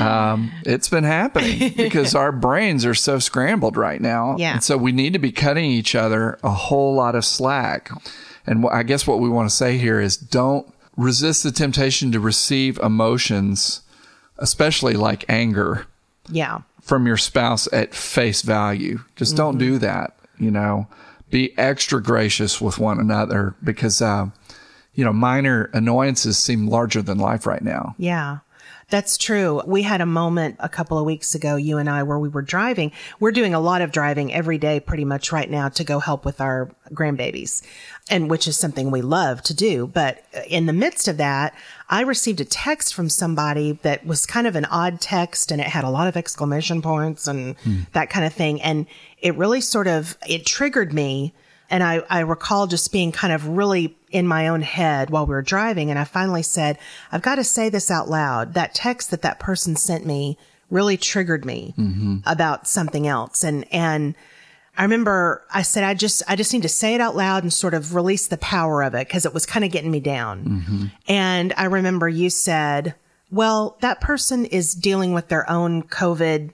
um, 0.00 0.52
it's 0.64 0.88
been 0.88 1.04
happening 1.04 1.72
because 1.76 2.14
our 2.14 2.30
brains 2.30 2.84
are 2.84 2.94
so 2.94 3.18
scrambled 3.18 3.76
right 3.76 4.00
now. 4.00 4.36
Yeah. 4.38 4.54
And 4.54 4.64
so 4.64 4.76
we 4.76 4.92
need 4.92 5.12
to 5.14 5.18
be 5.18 5.32
cutting 5.32 5.64
each 5.64 5.94
other 5.94 6.38
a 6.44 6.50
whole 6.50 6.94
lot 6.94 7.14
of 7.14 7.24
slack. 7.24 7.90
And 8.46 8.66
I 8.66 8.84
guess 8.84 9.06
what 9.06 9.18
we 9.18 9.28
want 9.28 9.50
to 9.50 9.54
say 9.54 9.76
here 9.76 10.00
is 10.00 10.16
don't 10.16 10.72
resist 10.96 11.42
the 11.42 11.50
temptation 11.50 12.12
to 12.12 12.20
receive 12.20 12.78
emotions, 12.78 13.80
especially 14.38 14.94
like 14.94 15.24
anger. 15.28 15.86
Yeah. 16.30 16.60
From 16.80 17.06
your 17.06 17.16
spouse 17.16 17.68
at 17.72 17.94
face 17.94 18.42
value. 18.42 19.00
Just 19.16 19.32
mm-hmm. 19.32 19.38
don't 19.38 19.58
do 19.58 19.78
that. 19.78 20.16
You 20.38 20.52
know, 20.52 20.86
be 21.30 21.56
extra 21.58 22.00
gracious 22.00 22.60
with 22.60 22.78
one 22.78 23.00
another 23.00 23.56
because, 23.64 24.00
uh, 24.00 24.26
you 24.96 25.04
know, 25.04 25.12
minor 25.12 25.70
annoyances 25.72 26.36
seem 26.36 26.66
larger 26.66 27.02
than 27.02 27.18
life 27.18 27.46
right 27.46 27.62
now. 27.62 27.94
Yeah. 27.98 28.38
That's 28.88 29.18
true. 29.18 29.62
We 29.66 29.82
had 29.82 30.00
a 30.00 30.06
moment 30.06 30.56
a 30.60 30.68
couple 30.68 30.96
of 30.96 31.04
weeks 31.04 31.34
ago, 31.34 31.56
you 31.56 31.78
and 31.78 31.90
I, 31.90 32.04
where 32.04 32.20
we 32.20 32.28
were 32.28 32.42
driving. 32.42 32.92
We're 33.18 33.32
doing 33.32 33.52
a 33.52 33.58
lot 33.58 33.82
of 33.82 33.90
driving 33.90 34.32
every 34.32 34.58
day 34.58 34.78
pretty 34.78 35.04
much 35.04 35.32
right 35.32 35.50
now 35.50 35.68
to 35.70 35.82
go 35.82 35.98
help 35.98 36.24
with 36.24 36.40
our 36.40 36.70
grandbabies 36.92 37.66
and 38.08 38.30
which 38.30 38.46
is 38.46 38.56
something 38.56 38.92
we 38.92 39.02
love 39.02 39.42
to 39.42 39.54
do. 39.54 39.88
But 39.88 40.24
in 40.46 40.66
the 40.66 40.72
midst 40.72 41.08
of 41.08 41.16
that, 41.16 41.56
I 41.90 42.02
received 42.02 42.40
a 42.40 42.44
text 42.44 42.94
from 42.94 43.08
somebody 43.08 43.72
that 43.82 44.06
was 44.06 44.24
kind 44.24 44.46
of 44.46 44.54
an 44.54 44.66
odd 44.66 45.00
text 45.00 45.50
and 45.50 45.60
it 45.60 45.66
had 45.66 45.82
a 45.82 45.90
lot 45.90 46.06
of 46.06 46.16
exclamation 46.16 46.80
points 46.80 47.26
and 47.26 47.58
mm. 47.58 47.90
that 47.90 48.08
kind 48.08 48.24
of 48.24 48.32
thing. 48.32 48.62
And 48.62 48.86
it 49.18 49.34
really 49.34 49.60
sort 49.60 49.88
of, 49.88 50.16
it 50.28 50.46
triggered 50.46 50.92
me 50.92 51.34
and 51.68 51.82
I, 51.82 52.02
I 52.08 52.20
recall 52.20 52.68
just 52.68 52.92
being 52.92 53.10
kind 53.10 53.32
of 53.32 53.48
really 53.48 53.95
in 54.16 54.26
my 54.26 54.48
own 54.48 54.62
head 54.62 55.10
while 55.10 55.26
we 55.26 55.34
were 55.34 55.42
driving. 55.42 55.90
And 55.90 55.98
I 55.98 56.04
finally 56.04 56.42
said, 56.42 56.78
I've 57.12 57.20
got 57.20 57.34
to 57.34 57.44
say 57.44 57.68
this 57.68 57.90
out 57.90 58.08
loud. 58.08 58.54
That 58.54 58.74
text 58.74 59.10
that 59.10 59.20
that 59.22 59.38
person 59.38 59.76
sent 59.76 60.06
me 60.06 60.38
really 60.70 60.96
triggered 60.96 61.44
me 61.44 61.74
mm-hmm. 61.76 62.16
about 62.24 62.66
something 62.66 63.06
else. 63.06 63.44
And, 63.44 63.66
and 63.70 64.14
I 64.78 64.82
remember 64.82 65.44
I 65.52 65.60
said, 65.60 65.84
I 65.84 65.92
just, 65.92 66.22
I 66.26 66.34
just 66.34 66.52
need 66.54 66.62
to 66.62 66.68
say 66.68 66.94
it 66.94 67.00
out 67.02 67.14
loud 67.14 67.42
and 67.42 67.52
sort 67.52 67.74
of 67.74 67.94
release 67.94 68.26
the 68.26 68.38
power 68.38 68.82
of 68.82 68.94
it 68.94 69.06
because 69.06 69.26
it 69.26 69.34
was 69.34 69.44
kind 69.44 69.66
of 69.66 69.70
getting 69.70 69.90
me 69.90 70.00
down. 70.00 70.44
Mm-hmm. 70.44 70.86
And 71.08 71.52
I 71.58 71.66
remember 71.66 72.08
you 72.08 72.30
said, 72.30 72.94
well, 73.30 73.76
that 73.82 74.00
person 74.00 74.46
is 74.46 74.74
dealing 74.74 75.12
with 75.12 75.28
their 75.28 75.48
own 75.50 75.82
COVID 75.82 76.52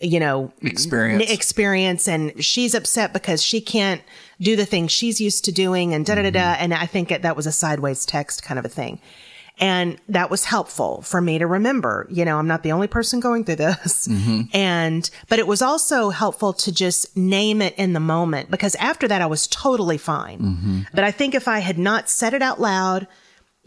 you 0.00 0.20
know, 0.20 0.52
experience, 0.62 1.30
experience. 1.30 2.08
And 2.08 2.44
she's 2.44 2.74
upset 2.74 3.12
because 3.12 3.42
she 3.42 3.60
can't 3.60 4.02
do 4.40 4.56
the 4.56 4.66
things 4.66 4.92
she's 4.92 5.20
used 5.20 5.44
to 5.46 5.52
doing 5.52 5.94
and 5.94 6.04
da 6.06 6.14
da 6.14 6.22
da 6.22 6.30
da. 6.30 6.56
And 6.58 6.72
I 6.72 6.86
think 6.86 7.08
that 7.08 7.36
was 7.36 7.46
a 7.46 7.52
sideways 7.52 8.06
text 8.06 8.42
kind 8.42 8.58
of 8.58 8.64
a 8.64 8.68
thing. 8.68 9.00
And 9.60 10.00
that 10.08 10.30
was 10.30 10.44
helpful 10.44 11.02
for 11.02 11.20
me 11.20 11.38
to 11.38 11.46
remember, 11.46 12.06
you 12.10 12.24
know, 12.24 12.38
I'm 12.38 12.46
not 12.46 12.62
the 12.62 12.72
only 12.72 12.86
person 12.86 13.18
going 13.18 13.44
through 13.44 13.56
this. 13.56 14.06
Mm-hmm. 14.06 14.42
And, 14.52 15.10
but 15.28 15.40
it 15.40 15.46
was 15.46 15.62
also 15.62 16.10
helpful 16.10 16.52
to 16.52 16.72
just 16.72 17.16
name 17.16 17.60
it 17.60 17.74
in 17.76 17.92
the 17.92 18.00
moment 18.00 18.50
because 18.50 18.76
after 18.76 19.08
that 19.08 19.20
I 19.20 19.26
was 19.26 19.48
totally 19.48 19.98
fine. 19.98 20.38
Mm-hmm. 20.38 20.80
But 20.94 21.04
I 21.04 21.10
think 21.10 21.34
if 21.34 21.48
I 21.48 21.58
had 21.58 21.78
not 21.78 22.08
said 22.08 22.34
it 22.34 22.42
out 22.42 22.60
loud, 22.60 23.08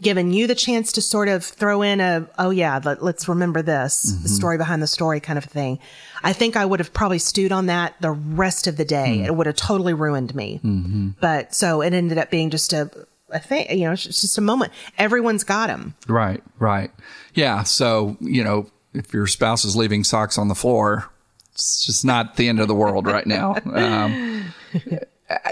given 0.02 0.32
you 0.32 0.46
the 0.46 0.54
chance 0.54 0.92
to 0.92 1.02
sort 1.02 1.28
of 1.28 1.44
throw 1.44 1.82
in 1.82 2.00
a, 2.00 2.28
oh 2.38 2.50
yeah, 2.50 2.80
let, 2.84 3.00
us 3.00 3.28
remember 3.28 3.62
this, 3.62 4.12
mm-hmm. 4.12 4.22
the 4.24 4.28
story 4.28 4.58
behind 4.58 4.82
the 4.82 4.86
story 4.86 5.20
kind 5.20 5.38
of 5.38 5.44
thing. 5.44 5.78
I 6.22 6.32
think 6.32 6.56
I 6.56 6.64
would 6.64 6.80
have 6.80 6.92
probably 6.92 7.18
stewed 7.18 7.52
on 7.52 7.66
that 7.66 7.94
the 8.00 8.10
rest 8.10 8.66
of 8.66 8.76
the 8.76 8.84
day. 8.84 9.18
Mm. 9.18 9.26
It 9.26 9.34
would 9.34 9.46
have 9.46 9.56
totally 9.56 9.94
ruined 9.94 10.34
me. 10.34 10.60
Mm-hmm. 10.62 11.10
But 11.20 11.54
so 11.54 11.80
it 11.80 11.92
ended 11.94 12.18
up 12.18 12.30
being 12.30 12.50
just 12.50 12.72
a, 12.72 12.90
a 13.30 13.38
thing, 13.38 13.66
you 13.78 13.86
know, 13.86 13.92
it's 13.92 14.04
just 14.04 14.38
a 14.38 14.42
moment. 14.42 14.72
Everyone's 14.98 15.44
got 15.44 15.68
them. 15.68 15.94
Right, 16.08 16.42
right. 16.58 16.90
Yeah. 17.34 17.62
So, 17.62 18.16
you 18.20 18.44
know, 18.44 18.70
if 18.92 19.14
your 19.14 19.26
spouse 19.26 19.64
is 19.64 19.76
leaving 19.76 20.04
socks 20.04 20.36
on 20.36 20.48
the 20.48 20.54
floor, 20.54 21.08
it's 21.52 21.84
just 21.84 22.04
not 22.04 22.36
the 22.36 22.48
end 22.48 22.60
of 22.60 22.68
the 22.68 22.74
world 22.74 23.06
right 23.06 23.26
now. 23.26 23.56
Um, 23.72 24.52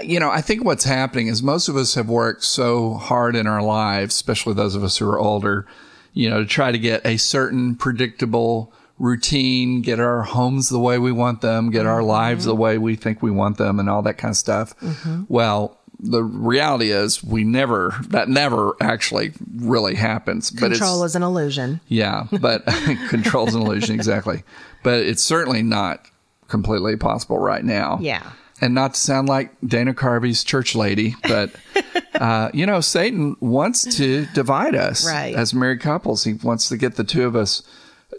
you 0.03 0.19
know, 0.19 0.29
I 0.29 0.41
think 0.41 0.63
what's 0.63 0.83
happening 0.83 1.27
is 1.27 1.41
most 1.41 1.67
of 1.67 1.75
us 1.75 1.95
have 1.95 2.09
worked 2.09 2.43
so 2.43 2.95
hard 2.95 3.35
in 3.35 3.47
our 3.47 3.61
lives, 3.61 4.15
especially 4.15 4.53
those 4.53 4.75
of 4.75 4.83
us 4.83 4.97
who 4.97 5.09
are 5.09 5.19
older, 5.19 5.65
you 6.13 6.29
know, 6.29 6.39
to 6.39 6.45
try 6.45 6.71
to 6.71 6.79
get 6.79 7.05
a 7.05 7.17
certain 7.17 7.75
predictable 7.75 8.73
routine, 8.99 9.81
get 9.81 9.99
our 9.99 10.21
homes 10.21 10.69
the 10.69 10.79
way 10.79 10.99
we 10.99 11.11
want 11.11 11.41
them, 11.41 11.71
get 11.71 11.79
mm-hmm. 11.79 11.89
our 11.89 12.03
lives 12.03 12.45
the 12.45 12.55
way 12.55 12.77
we 12.77 12.95
think 12.95 13.21
we 13.21 13.31
want 13.31 13.57
them, 13.57 13.79
and 13.79 13.89
all 13.89 14.01
that 14.03 14.17
kind 14.17 14.31
of 14.31 14.37
stuff. 14.37 14.77
Mm-hmm. 14.79 15.23
Well, 15.27 15.77
the 16.01 16.23
reality 16.23 16.91
is 16.91 17.23
we 17.23 17.43
never 17.43 17.93
that 18.07 18.27
never 18.27 18.73
actually 18.81 19.31
really 19.55 19.93
happens 19.93 20.49
but 20.49 20.71
control 20.71 21.03
is 21.03 21.15
an 21.15 21.21
illusion 21.21 21.79
yeah 21.89 22.25
but 22.41 22.65
control 23.09 23.47
is 23.47 23.53
an 23.53 23.61
illusion 23.61 23.93
exactly 23.93 24.43
but 24.83 24.99
it's 25.01 25.21
certainly 25.21 25.61
not 25.61 26.03
completely 26.47 26.95
possible 26.95 27.37
right 27.37 27.63
now 27.63 27.99
yeah 28.01 28.31
and 28.61 28.75
not 28.75 28.93
to 28.93 28.99
sound 28.99 29.27
like 29.27 29.51
Dana 29.65 29.93
Carvey's 29.93 30.43
church 30.43 30.75
lady, 30.75 31.15
but 31.23 31.51
uh, 32.15 32.51
you 32.53 32.65
know, 32.65 32.79
Satan 32.79 33.35
wants 33.39 33.97
to 33.97 34.27
divide 34.27 34.75
us 34.75 35.05
right. 35.05 35.35
as 35.35 35.53
married 35.53 35.81
couples. 35.81 36.23
He 36.23 36.33
wants 36.33 36.69
to 36.69 36.77
get 36.77 36.95
the 36.95 37.03
two 37.03 37.25
of 37.25 37.35
us 37.35 37.63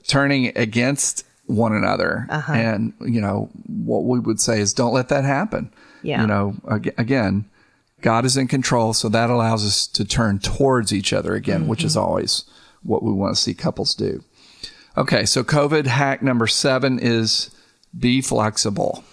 turning 0.09 0.53
against 0.57 1.25
one 1.47 1.73
another. 1.73 2.27
Uh-huh. 2.29 2.53
And 2.53 2.93
you 3.01 3.21
know, 3.21 3.49
what 3.67 4.05
we 4.05 4.19
would 4.19 4.41
say 4.41 4.61
is, 4.61 4.75
don't 4.75 4.93
let 4.93 5.09
that 5.09 5.25
happen. 5.25 5.73
Yeah. 6.03 6.23
You 6.23 6.27
know, 6.27 6.57
again, 6.99 7.49
God 8.01 8.25
is 8.25 8.37
in 8.37 8.49
control, 8.49 8.93
so 8.93 9.09
that 9.09 9.31
allows 9.31 9.65
us 9.65 9.87
to 9.87 10.05
turn 10.05 10.41
towards 10.41 10.93
each 10.93 11.13
other 11.13 11.35
again, 11.35 11.61
mm-hmm. 11.61 11.71
which 11.71 11.85
is 11.85 11.93
mm-hmm. 11.93 12.05
always 12.05 12.45
what 12.83 13.05
we 13.05 13.13
want 13.13 13.37
to 13.37 13.41
see 13.41 13.55
couples 13.55 13.95
do. 13.95 14.25
Okay, 14.97 15.25
so 15.25 15.45
COVID 15.45 15.87
hack 15.87 16.21
number 16.23 16.49
seven 16.49 16.99
is 16.99 17.51
be 17.97 18.21
flexible. 18.21 19.05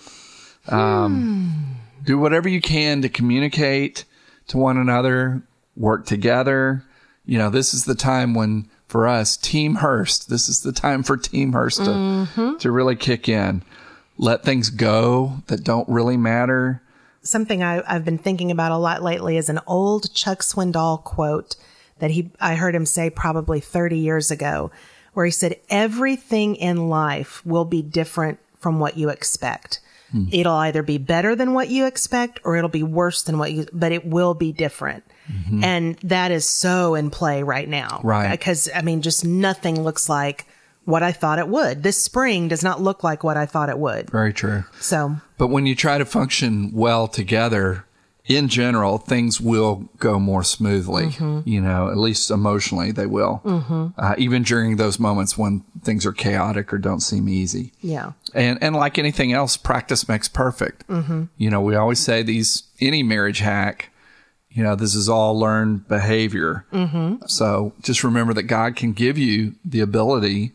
Um, 0.70 1.22
hmm. 1.22 2.04
Do 2.06 2.18
whatever 2.18 2.48
you 2.48 2.62
can 2.62 3.02
to 3.02 3.10
communicate 3.10 4.06
to 4.48 4.58
one 4.58 4.78
another, 4.78 5.42
work 5.76 6.06
together. 6.06 6.84
You 7.26 7.38
know, 7.38 7.50
this 7.50 7.74
is 7.74 7.86
the 7.86 7.96
time 7.96 8.34
when 8.34 8.70
for 8.88 9.08
us, 9.08 9.38
Team 9.38 9.76
Hurst. 9.76 10.30
This 10.30 10.50
is 10.50 10.62
the 10.62 10.72
time 10.72 11.04
for 11.04 11.16
Team 11.16 11.54
Hurst 11.54 11.78
to, 11.78 11.92
mm-hmm. 11.92 12.58
to 12.58 12.72
really 12.72 12.96
kick 12.96 13.30
in. 13.30 13.62
Let 14.18 14.44
things 14.44 14.72
go 14.72 15.44
that 15.48 15.64
don't 15.64 15.88
really 15.88 16.18
matter. 16.18 16.82
Something 17.22 17.64
I, 17.64 17.84
I've 17.88 18.04
been 18.04 18.18
thinking 18.18 18.50
about 18.50 18.72
a 18.72 18.78
lot 18.78 19.04
lately 19.04 19.38
is 19.38 19.48
an 19.48 19.60
old 19.68 20.14
Chuck 20.14 20.40
Swindoll 20.40 21.04
quote 21.04 21.56
that 22.00 22.12
he, 22.12 22.32
I 22.40 22.56
heard 22.56 22.74
him 22.74 22.86
say 22.86 23.10
probably 23.10 23.60
30 23.60 23.98
years 23.98 24.32
ago, 24.32 24.72
where 25.14 25.26
he 25.26 25.32
said, 25.32 25.58
everything 25.70 26.56
in 26.56 26.90
life 26.90 27.46
will 27.46 27.66
be 27.66 27.82
different 27.82 28.40
from 28.58 28.80
what 28.80 28.98
you 28.98 29.10
expect. 29.10 29.80
Hmm. 30.12 30.26
It'll 30.32 30.54
either 30.54 30.82
be 30.82 30.98
better 30.98 31.36
than 31.36 31.54
what 31.54 31.70
you 31.70 31.86
expect 31.86 32.40
or 32.44 32.56
it'll 32.56 32.70
be 32.70 32.84
worse 32.84 33.24
than 33.24 33.38
what 33.38 33.52
you, 33.52 33.68
but 33.72 33.92
it 33.92 34.06
will 34.06 34.34
be 34.34 34.52
different. 34.52 35.04
Mm-hmm. 35.32 35.64
And 35.64 35.96
that 35.98 36.32
is 36.32 36.48
so 36.48 36.96
in 36.96 37.10
play 37.10 37.44
right 37.44 37.70
now. 37.70 38.02
Right. 38.04 38.32
Because, 38.32 38.70
I 38.74 38.82
mean, 38.82 39.02
just 39.02 39.24
nothing 39.24 39.82
looks 39.84 40.10
like 40.10 40.48
what 40.86 41.04
I 41.04 41.12
thought 41.12 41.38
it 41.38 41.48
would. 41.48 41.84
This 41.84 42.04
spring 42.04 42.48
does 42.48 42.64
not 42.64 42.82
look 42.82 43.04
like 43.04 43.24
what 43.24 43.38
I 43.38 43.46
thought 43.46 43.70
it 43.70 43.78
would. 43.78 44.10
Very 44.10 44.34
true. 44.34 44.64
So, 44.80 45.18
but 45.38 45.48
when 45.50 45.68
you 45.68 45.76
try 45.76 46.00
to 46.00 46.06
function 46.06 46.72
well 46.74 47.08
together, 47.08 47.86
in 48.30 48.48
general, 48.48 49.00
things 49.00 49.42
will 49.42 49.90
go 49.98 50.20
more 50.20 50.44
smoothly. 50.44 51.08
Mm-hmm. 51.08 51.50
You 51.50 51.62
know, 51.62 51.90
at 51.90 51.98
least 51.98 52.30
emotionally, 52.30 52.92
they 52.92 53.08
will. 53.08 53.42
Mm-hmm. 53.44 53.88
Uh, 53.98 54.14
even 54.20 54.44
during 54.44 54.76
those 54.76 55.00
moments 55.00 55.36
when 55.36 55.62
things 55.84 56.06
are 56.06 56.12
chaotic 56.12 56.72
or 56.72 56.78
don't 56.78 57.02
seem 57.02 57.28
easy. 57.28 57.74
Yeah. 57.82 58.14
And 58.36 58.60
and 58.62 58.76
like 58.76 59.00
anything 59.00 59.34
else, 59.34 59.58
practice 59.58 60.08
makes 60.08 60.28
perfect. 60.28 60.88
Mm-hmm. 60.88 61.24
You 61.38 61.50
know, 61.50 61.60
we 61.60 61.76
always 61.76 62.00
say 62.00 62.22
these 62.22 62.64
any 62.80 63.02
marriage 63.02 63.40
hack. 63.40 63.90
You 64.52 64.64
know, 64.64 64.76
this 64.76 64.94
is 64.94 65.10
all 65.10 65.38
learned 65.38 65.88
behavior. 65.88 66.66
Mm-hmm. 66.72 67.26
So 67.26 67.74
just 67.82 68.04
remember 68.04 68.34
that 68.36 68.44
God 68.44 68.76
can 68.76 68.94
give 68.94 69.18
you 69.18 69.56
the 69.66 69.80
ability 69.80 70.54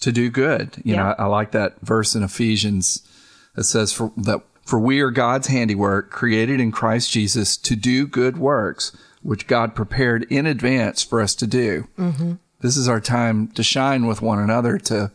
to 0.00 0.12
do 0.12 0.28
good. 0.28 0.76
You 0.84 0.94
yeah. 0.94 1.02
know, 1.02 1.14
I, 1.18 1.22
I 1.22 1.26
like 1.26 1.52
that 1.52 1.80
verse 1.80 2.14
in 2.14 2.22
Ephesians 2.22 3.06
that 3.54 3.64
says 3.64 3.92
for 3.92 4.12
that 4.18 4.42
for 4.66 4.80
we 4.80 5.00
are 5.00 5.12
God's 5.12 5.46
handiwork, 5.46 6.10
created 6.10 6.60
in 6.60 6.72
Christ 6.72 7.12
Jesus 7.12 7.56
to 7.58 7.76
do 7.76 8.06
good 8.06 8.36
works, 8.36 8.94
which 9.22 9.46
God 9.46 9.76
prepared 9.76 10.24
in 10.24 10.44
advance 10.44 11.02
for 11.04 11.22
us 11.22 11.36
to 11.36 11.46
do. 11.46 11.86
Mm-hmm. 11.96 12.34
This 12.60 12.76
is 12.76 12.88
our 12.88 13.00
time 13.00 13.48
to 13.48 13.62
shine 13.62 14.06
with 14.06 14.20
one 14.20 14.40
another, 14.40 14.76
to 14.78 15.12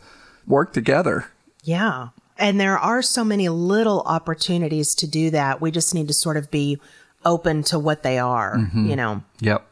work 0.47 0.71
together. 0.71 1.31
Yeah. 1.63 2.09
And 2.37 2.59
there 2.59 2.77
are 2.77 3.01
so 3.01 3.25
many 3.25 3.49
little 3.49 4.01
opportunities 4.05 4.95
to 4.95 5.07
do 5.07 5.29
that. 5.31 5.59
We 5.59 5.69
just 5.69 5.93
need 5.93 6.07
to 6.07 6.13
sort 6.13 6.37
of 6.37 6.49
be 6.49 6.79
open 7.25 7.63
to 7.63 7.77
what 7.77 8.03
they 8.03 8.17
are, 8.17 8.57
mm-hmm. 8.57 8.89
you 8.89 8.95
know? 8.95 9.21
Yep. 9.41 9.67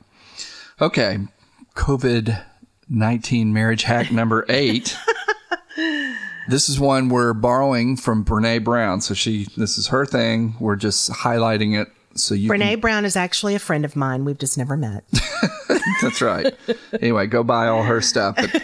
Okay. 0.82 1.20
COVID 1.76 2.44
19 2.90 3.54
marriage 3.54 3.84
hack 3.84 4.12
number 4.12 4.46
eight. 4.50 4.98
This 6.50 6.68
is 6.68 6.80
one 6.80 7.10
we're 7.10 7.34
borrowing 7.34 7.96
from 7.96 8.26
Brene 8.26 8.64
Brown. 8.64 9.02
So 9.02 9.14
she, 9.14 9.48
this 9.56 9.78
is 9.78 9.88
her 9.90 10.04
thing. 10.04 10.56
We're 10.60 10.78
just 10.78 11.12
highlighting 11.12 11.80
it 11.80 11.90
so 12.16 12.34
you. 12.34 12.50
Brene 12.50 12.72
can... 12.72 12.80
Brown 12.80 13.06
is 13.06 13.16
actually 13.16 13.54
a 13.54 13.60
friend 13.60 13.86
of 13.86 13.96
mine. 13.96 14.26
We've 14.26 14.38
just 14.38 14.58
never 14.58 14.76
met. 14.76 15.04
That's 16.02 16.22
right. 16.22 16.56
anyway, 17.02 17.28
go 17.28 17.44
buy 17.44 17.68
all 17.68 17.84
her 17.84 18.02
stuff. 18.02 18.36
But 18.36 18.64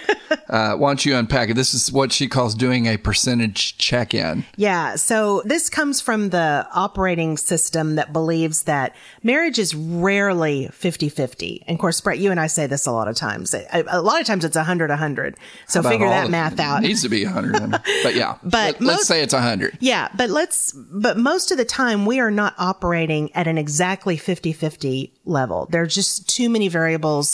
uh, 0.49 0.75
why 0.75 0.89
don't 0.89 1.05
you 1.05 1.15
unpack 1.15 1.49
it? 1.49 1.55
This 1.55 1.73
is 1.73 1.91
what 1.91 2.11
she 2.11 2.27
calls 2.27 2.55
doing 2.55 2.85
a 2.85 2.97
percentage 2.97 3.77
check 3.77 4.13
in. 4.13 4.45
Yeah. 4.55 4.95
So 4.95 5.41
this 5.45 5.69
comes 5.69 6.01
from 6.01 6.29
the 6.29 6.67
operating 6.73 7.37
system 7.37 7.95
that 7.95 8.13
believes 8.13 8.63
that 8.63 8.95
marriage 9.23 9.59
is 9.59 9.75
rarely 9.75 10.67
50 10.67 11.09
50. 11.09 11.63
And 11.67 11.75
of 11.75 11.81
course, 11.81 11.99
Brett, 12.01 12.19
you 12.19 12.31
and 12.31 12.39
I 12.39 12.47
say 12.47 12.67
this 12.67 12.85
a 12.85 12.91
lot 12.91 13.07
of 13.07 13.15
times. 13.15 13.53
A, 13.53 13.83
a 13.87 14.01
lot 14.01 14.21
of 14.21 14.27
times 14.27 14.45
it's 14.45 14.55
100 14.55 14.89
100. 14.89 15.35
So 15.67 15.81
figure 15.83 16.07
that 16.07 16.29
math 16.29 16.59
out. 16.59 16.83
It 16.83 16.87
needs 16.87 17.01
to 17.03 17.09
be 17.09 17.25
100. 17.25 17.71
but 18.03 18.15
yeah. 18.15 18.37
but 18.43 18.79
let, 18.81 18.99
us 18.99 19.07
say 19.07 19.21
it's 19.21 19.33
100. 19.33 19.77
Yeah. 19.79 20.09
But 20.15 20.29
let's, 20.29 20.71
but 20.73 21.17
most 21.17 21.51
of 21.51 21.57
the 21.57 21.65
time 21.65 22.05
we 22.05 22.19
are 22.19 22.31
not 22.31 22.53
operating 22.57 23.33
at 23.35 23.47
an 23.47 23.57
exactly 23.57 24.17
50 24.17 24.53
50 24.53 25.13
level. 25.25 25.67
There's 25.69 25.93
just 25.93 26.29
too 26.29 26.49
many 26.49 26.67
variables 26.67 27.24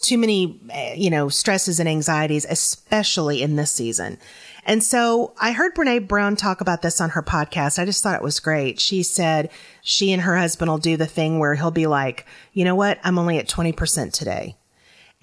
too 0.00 0.18
many, 0.18 0.60
eh, 0.70 0.94
you 0.94 1.10
know, 1.10 1.28
stresses 1.28 1.80
and 1.80 1.88
anxieties, 1.88 2.46
especially 2.48 3.42
in 3.42 3.56
this 3.56 3.70
season. 3.70 4.18
And 4.66 4.82
so 4.82 5.34
I 5.38 5.52
heard 5.52 5.74
Brene 5.74 6.08
Brown 6.08 6.36
talk 6.36 6.60
about 6.60 6.82
this 6.82 7.00
on 7.00 7.10
her 7.10 7.22
podcast. 7.22 7.78
I 7.78 7.84
just 7.84 8.02
thought 8.02 8.16
it 8.16 8.22
was 8.22 8.40
great. 8.40 8.80
She 8.80 9.02
said 9.02 9.50
she 9.82 10.12
and 10.12 10.22
her 10.22 10.36
husband 10.36 10.70
will 10.70 10.78
do 10.78 10.96
the 10.96 11.06
thing 11.06 11.38
where 11.38 11.54
he'll 11.54 11.70
be 11.70 11.86
like, 11.86 12.26
you 12.52 12.64
know 12.64 12.74
what? 12.74 12.98
I'm 13.04 13.18
only 13.18 13.38
at 13.38 13.48
20% 13.48 14.12
today. 14.12 14.56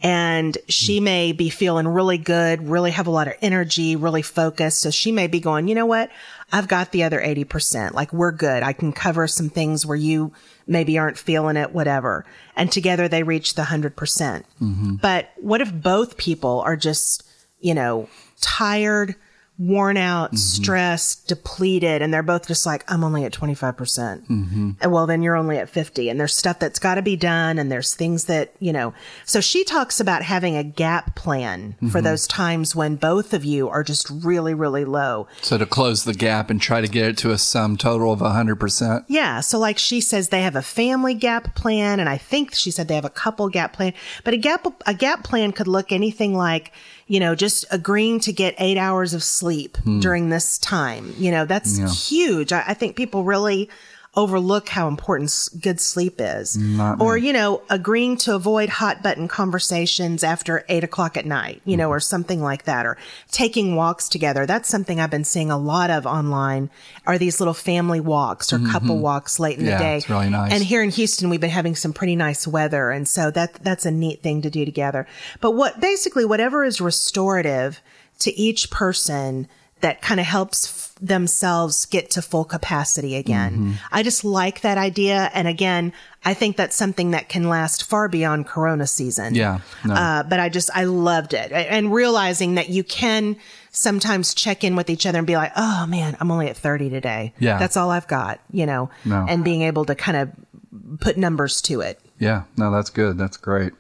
And 0.04 0.58
she 0.68 0.98
hmm. 0.98 1.06
may 1.06 1.32
be 1.32 1.50
feeling 1.50 1.88
really 1.88 2.18
good, 2.18 2.68
really 2.68 2.92
have 2.92 3.08
a 3.08 3.12
lot 3.12 3.28
of 3.28 3.34
energy, 3.42 3.96
really 3.96 4.22
focused. 4.22 4.82
So 4.82 4.92
she 4.92 5.12
may 5.12 5.28
be 5.28 5.40
going, 5.40 5.68
you 5.68 5.76
know 5.76 5.86
what? 5.86 6.10
I've 6.52 6.68
got 6.68 6.92
the 6.92 7.04
other 7.04 7.20
80%. 7.20 7.94
Like 7.94 8.12
we're 8.12 8.32
good. 8.32 8.64
I 8.64 8.74
can 8.74 8.92
cover 8.92 9.28
some 9.28 9.50
things 9.50 9.86
where 9.86 9.98
you 9.98 10.34
maybe 10.68 10.98
aren't 10.98 11.18
feeling 11.18 11.58
it, 11.58 11.74
whatever. 11.74 12.26
And 12.56 12.72
together 12.72 13.08
they 13.08 13.24
reach 13.24 13.56
the 13.56 13.64
100%. 13.64 13.96
percent 13.96 14.46
mm 14.62 14.76
hmm 14.76 14.96
But 14.96 15.32
what 15.38 15.62
if 15.62 15.74
both 15.74 16.18
people 16.18 16.62
are 16.62 16.76
just, 16.76 17.24
you 17.60 17.74
know, 17.74 18.10
tired, 18.42 19.16
worn 19.62 19.96
out, 19.96 20.30
mm-hmm. 20.30 20.38
stressed, 20.38 21.28
depleted, 21.28 22.02
and 22.02 22.12
they're 22.12 22.24
both 22.24 22.48
just 22.48 22.66
like, 22.66 22.84
I'm 22.92 23.04
only 23.04 23.26
at 23.26 23.32
25%. 23.32 23.78
percent 23.78 24.28
mm 24.28 24.50
hmm 24.50 24.72
And 24.82 24.92
well, 24.92 25.06
then 25.06 25.22
you're 25.22 25.36
only 25.36 25.60
at 25.60 25.70
50 25.70 26.10
and 26.10 26.20
there's 26.20 26.36
stuff 26.36 26.58
that's 26.58 26.80
got 26.80 26.96
to 26.96 27.04
be 27.04 27.16
done 27.16 27.60
and 27.60 27.72
there's 27.72 27.94
things 27.94 28.26
that, 28.26 28.54
you 28.60 28.74
know, 28.74 28.94
so 29.26 29.40
she 29.40 29.64
talks 29.64 30.00
about 30.00 30.24
having 30.24 30.58
a 30.58 30.64
gap 30.64 31.16
plan 31.16 31.74
mm-hmm. 31.74 31.90
for 31.90 32.02
those 32.02 32.26
times 32.26 32.76
when 32.76 32.96
both 32.96 33.34
of 33.34 33.46
you 33.46 33.70
are 33.70 33.84
just 33.84 34.10
really, 34.10 34.56
really 34.56 34.84
low. 34.84 35.28
So 35.42 35.60
to 35.60 35.68
close 35.68 36.06
the 36.06 36.16
gap 36.16 36.50
and 36.50 36.60
try 36.60 36.82
to 36.82 36.88
get 36.88 37.08
it 37.10 37.18
to 37.20 37.32
a 37.32 37.38
sum 37.38 37.78
total 37.78 38.12
of 38.12 38.20
100%. 38.20 39.06
Yeah. 39.08 39.42
So 39.42 39.60
like 39.60 39.78
she 39.78 40.02
says, 40.02 40.30
they 40.30 40.42
have 40.42 40.56
a 40.56 40.64
family 40.64 41.14
gap 41.14 41.54
plan. 41.56 42.00
And 42.00 42.10
I 42.10 42.18
think 42.18 42.56
she 42.56 42.72
said 42.72 42.88
they 42.88 42.96
have 42.96 43.06
a 43.06 43.10
couple 43.10 43.48
gap 43.50 43.74
plan, 43.74 43.94
but 44.24 44.34
a 44.34 44.38
gap, 44.38 44.66
a 44.88 44.94
gap 44.96 45.24
plan 45.24 45.52
could 45.52 45.68
look 45.68 45.92
anything 45.92 46.34
like, 46.34 46.72
you 47.12 47.20
know, 47.20 47.36
just 47.36 47.66
agreeing 47.72 48.22
to 48.22 48.32
get 48.32 48.56
eight 48.58 48.78
hours 48.78 49.14
of 49.14 49.22
sleep 49.22 49.76
hmm. 49.84 50.00
during 50.00 50.30
this 50.30 50.58
time. 50.58 51.14
You 51.18 51.30
know, 51.30 51.44
that's 51.44 51.78
yeah. 51.78 51.90
huge. 51.90 52.54
I, 52.54 52.64
I, 52.68 52.74
think 52.74 52.96
people 52.96 53.26
really 53.26 53.70
overlook 54.14 54.68
how 54.68 54.90
important 54.90 55.32
good 55.62 55.80
sleep 55.80 56.16
is. 56.20 56.58
Not 56.58 57.00
or, 57.00 57.16
me. 57.16 57.28
you 57.28 57.34
know, 57.34 57.62
agreeing 57.70 58.18
to 58.18 58.36
avoid 58.36 58.68
hot 58.68 59.02
button 59.02 59.30
conversations 59.30 60.22
after 60.22 60.66
eight 60.68 60.84
o'clock 60.84 61.16
at 61.16 61.26
night, 61.26 61.62
you 61.64 61.76
mm 61.76 61.78
know, 61.78 61.86
mm-hmm. 61.86 61.94
or 61.94 62.00
something 62.02 62.42
like 62.42 62.66
that, 62.66 62.86
or 62.86 62.98
taking 63.32 63.76
walks 63.76 64.10
together. 64.10 64.46
That's 64.46 64.68
something 64.68 65.00
I've 65.00 65.10
been 65.10 65.24
seeing 65.24 65.50
a 65.50 65.58
lot 65.58 65.90
of 65.90 66.06
online 66.06 66.70
are 67.08 67.18
these 67.18 67.40
little 67.40 67.54
family 67.54 68.02
walks 68.02 68.52
or 68.52 68.58
mm-hmm. 68.58 68.72
couple 68.72 69.00
walks 69.00 69.40
late 69.40 69.58
in 69.58 69.66
yeah, 69.66 69.78
the 69.78 69.84
day. 69.84 69.98
It's 69.98 70.10
really 70.10 70.30
nice. 70.30 70.52
And 70.52 70.62
here 70.62 70.84
in 70.84 70.90
Houston, 70.90 71.30
we've 71.30 71.40
been 71.40 71.50
having 71.50 71.76
some 71.76 71.94
pretty 71.94 72.18
nice 72.18 72.46
weather. 72.46 72.92
And 72.92 73.08
so 73.08 73.32
that, 73.32 73.54
that's 73.64 73.86
a 73.86 73.92
neat 73.92 74.22
thing 74.22 74.42
to 74.42 74.50
do 74.50 74.66
together. 74.66 75.08
But 75.40 75.52
what 75.52 75.80
basically 75.80 76.26
whatever 76.26 76.66
is 76.66 76.82
restorative 76.82 77.82
to 78.20 78.38
each 78.38 78.70
person 78.70 79.48
that 79.82 80.02
kind 80.02 80.20
of 80.20 80.26
helps 80.26 80.68
f- 80.68 81.06
themselves 81.06 81.86
get 81.86 82.12
to 82.12 82.22
full 82.22 82.46
capacity 82.46 83.16
again. 83.16 83.54
Mm-hmm. 83.54 83.72
I 83.92 84.04
just 84.04 84.24
like 84.24 84.62
that 84.62 84.78
idea. 84.78 85.30
And 85.34 85.48
again, 85.48 85.94
I 86.24 86.34
think 86.34 86.56
that's 86.58 86.76
something 86.76 87.12
that 87.12 87.30
can 87.30 87.50
last 87.50 87.84
far 87.84 88.08
beyond 88.08 88.48
Corona 88.48 88.88
season. 88.88 89.36
Yeah. 89.36 89.60
No. 89.84 89.94
Uh, 89.94 90.24
but 90.24 90.40
I 90.40 90.50
just, 90.50 90.70
I 90.76 90.84
loved 90.84 91.34
it. 91.34 91.52
And 91.52 91.94
realizing 91.94 92.56
that 92.56 92.70
you 92.70 92.84
can 92.84 93.38
sometimes 93.72 94.34
check 94.34 94.64
in 94.64 94.76
with 94.76 94.90
each 94.90 95.06
other 95.06 95.18
and 95.18 95.28
be 95.28 95.36
like, 95.36 95.52
oh 95.56 95.86
man, 95.88 96.16
I'm 96.20 96.30
only 96.30 96.48
at 96.48 96.58
30 96.58 96.90
today. 96.90 97.34
Yeah. 97.40 97.58
That's 97.58 97.78
all 97.78 97.90
I've 97.90 98.08
got, 98.08 98.40
you 98.52 98.66
know, 98.66 98.90
no. 99.06 99.26
and 99.28 99.44
being 99.44 99.64
able 99.64 99.86
to 99.86 99.96
kind 99.96 100.18
of 100.18 101.00
put 101.00 101.18
numbers 101.18 101.62
to 101.64 101.82
it. 101.82 102.00
Yeah. 102.20 102.44
No, 102.58 102.72
that's 102.72 102.90
good. 102.90 103.18
That's 103.18 103.38
great. 103.38 103.74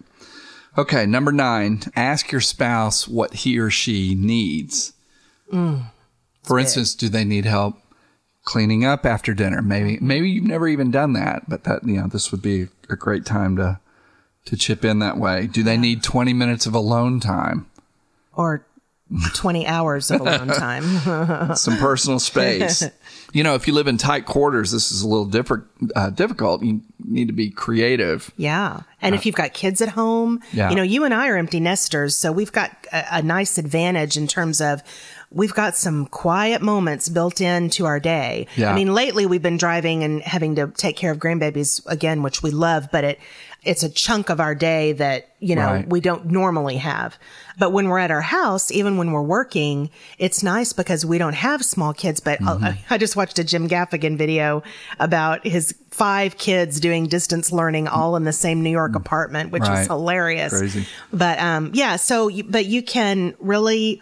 Okay. 0.78 1.06
Number 1.06 1.32
nine, 1.32 1.82
ask 1.96 2.32
your 2.32 2.42
spouse 2.42 3.08
what 3.08 3.34
he 3.34 3.60
or 3.60 3.70
she 3.70 4.16
needs. 4.16 4.94
Mm, 5.52 5.84
For 6.44 6.58
instance, 6.60 6.96
do 6.96 7.10
they 7.10 7.24
need 7.26 7.46
help 7.46 7.76
cleaning 8.44 8.84
up 8.86 9.06
after 9.06 9.34
dinner? 9.34 9.62
Maybe 9.62 9.98
maybe 10.02 10.30
you've 10.30 10.46
never 10.46 10.68
even 10.68 10.92
done 10.92 11.14
that, 11.14 11.50
but 11.50 11.64
that 11.66 11.84
you 11.86 11.96
know 12.02 12.08
this 12.08 12.32
would 12.32 12.42
be 12.42 12.68
a 12.90 12.96
great 12.96 13.26
time 13.26 13.56
to 13.58 13.80
to 14.46 14.58
chip 14.58 14.84
in 14.84 15.00
that 15.00 15.18
way. 15.18 15.48
Do 15.48 15.62
they 15.64 15.78
need 15.78 16.02
20 16.04 16.34
minutes 16.34 16.66
of 16.66 16.74
alone 16.74 17.20
time? 17.20 17.68
Or 18.34 18.66
20 19.36 19.68
hours 19.68 20.10
of 20.10 20.22
alone 20.22 20.48
time. 20.56 21.56
Some 21.56 21.78
personal 21.78 22.20
space. 22.20 22.84
You 23.34 23.44
know, 23.44 23.56
if 23.56 23.67
you 23.67 23.74
live 23.74 23.88
in 23.88 23.98
tight 23.98 24.26
quarters, 24.26 24.72
this 24.72 24.91
is 24.91 25.02
a 25.02 25.08
little 25.08 25.26
different, 25.26 25.65
uh, 25.96 26.10
difficult. 26.10 26.63
You 26.63 26.82
need 27.04 27.28
to 27.28 27.34
be 27.34 27.50
creative. 27.50 28.32
Yeah. 28.38 28.82
And 29.02 29.13
uh, 29.13 29.17
if 29.17 29.26
you've 29.26 29.36
got 29.36 29.54
kids 29.54 29.82
at 29.82 29.89
home, 29.89 30.41
yeah. 30.54 30.70
you 30.70 30.76
know, 30.76 30.84
you 30.84 31.04
and 31.04 31.13
I 31.13 31.28
are 31.30 31.38
empty 31.38 31.60
nesters. 31.60 32.15
So 32.17 32.32
we've 32.32 32.52
got 32.52 32.72
a, 32.91 33.17
a 33.17 33.22
nice 33.22 33.58
advantage 33.58 34.17
in 34.17 34.28
terms 34.28 34.62
of 34.62 34.82
we've 35.32 35.54
got 35.54 35.76
some 35.76 36.06
quiet 36.08 36.62
moments 36.62 37.10
built 37.10 37.41
into 37.41 37.86
our 37.86 38.00
day. 38.00 38.48
Yeah. 38.56 38.72
I 38.72 38.76
mean, 38.76 38.94
lately 38.94 39.26
we've 39.26 39.41
been 39.41 39.58
driving 39.58 40.04
and 40.04 40.22
having 40.22 40.56
to 40.56 40.67
take 40.67 40.98
care 40.98 41.12
of 41.12 41.17
grandbabies 41.17 41.82
again, 41.88 42.22
which 42.22 42.44
we 42.44 42.52
love, 42.52 42.89
but 42.91 43.04
it, 43.04 43.20
it's 43.63 43.84
a 43.84 43.89
chunk 43.89 44.30
of 44.30 44.39
our 44.39 44.56
day 44.56 44.91
that, 44.93 45.30
you 45.39 45.56
know, 45.56 45.65
Right. 45.67 45.88
we 45.88 46.00
don't 46.02 46.26
normally 46.26 46.78
have. 46.78 47.15
But 47.60 47.71
when 47.71 47.89
we're 47.89 48.00
at 48.00 48.10
our 48.10 48.21
house, 48.21 48.71
even 48.71 48.97
when 48.97 49.12
we're 49.12 49.21
working, 49.21 49.91
it's 50.17 50.41
nice 50.41 50.74
because 50.74 51.06
we 51.06 51.19
don't 51.19 51.36
have 51.36 51.63
small 51.63 51.93
kids. 51.93 52.19
But 52.19 52.39
Mm-hmm. 52.39 52.63
I, 52.65 52.80
I 52.89 52.97
just 52.97 53.15
watched 53.15 53.38
a 53.38 53.43
Jim 53.43 53.69
Gaffigan 53.69 54.17
video 54.17 54.63
about 55.00 55.45
his 55.45 55.76
five 55.91 56.39
kids 56.39 56.80
doing 56.80 57.06
distance 57.06 57.52
learning 57.52 57.88
all 57.88 58.15
in 58.15 58.24
the 58.24 58.34
same 58.34 58.63
New 58.63 58.71
York 58.71 58.95
apartment, 58.95 59.52
which 59.52 59.62
Mm. 59.62 59.67
Right. 59.69 59.78
was 59.80 59.88
hilarious. 59.88 60.58
Crazy. 60.58 60.88
But, 61.13 61.38
um, 61.38 61.69
yeah, 61.76 61.97
so, 61.97 62.32
but 62.50 62.65
you 62.65 62.82
can 62.82 63.36
really, 63.39 64.02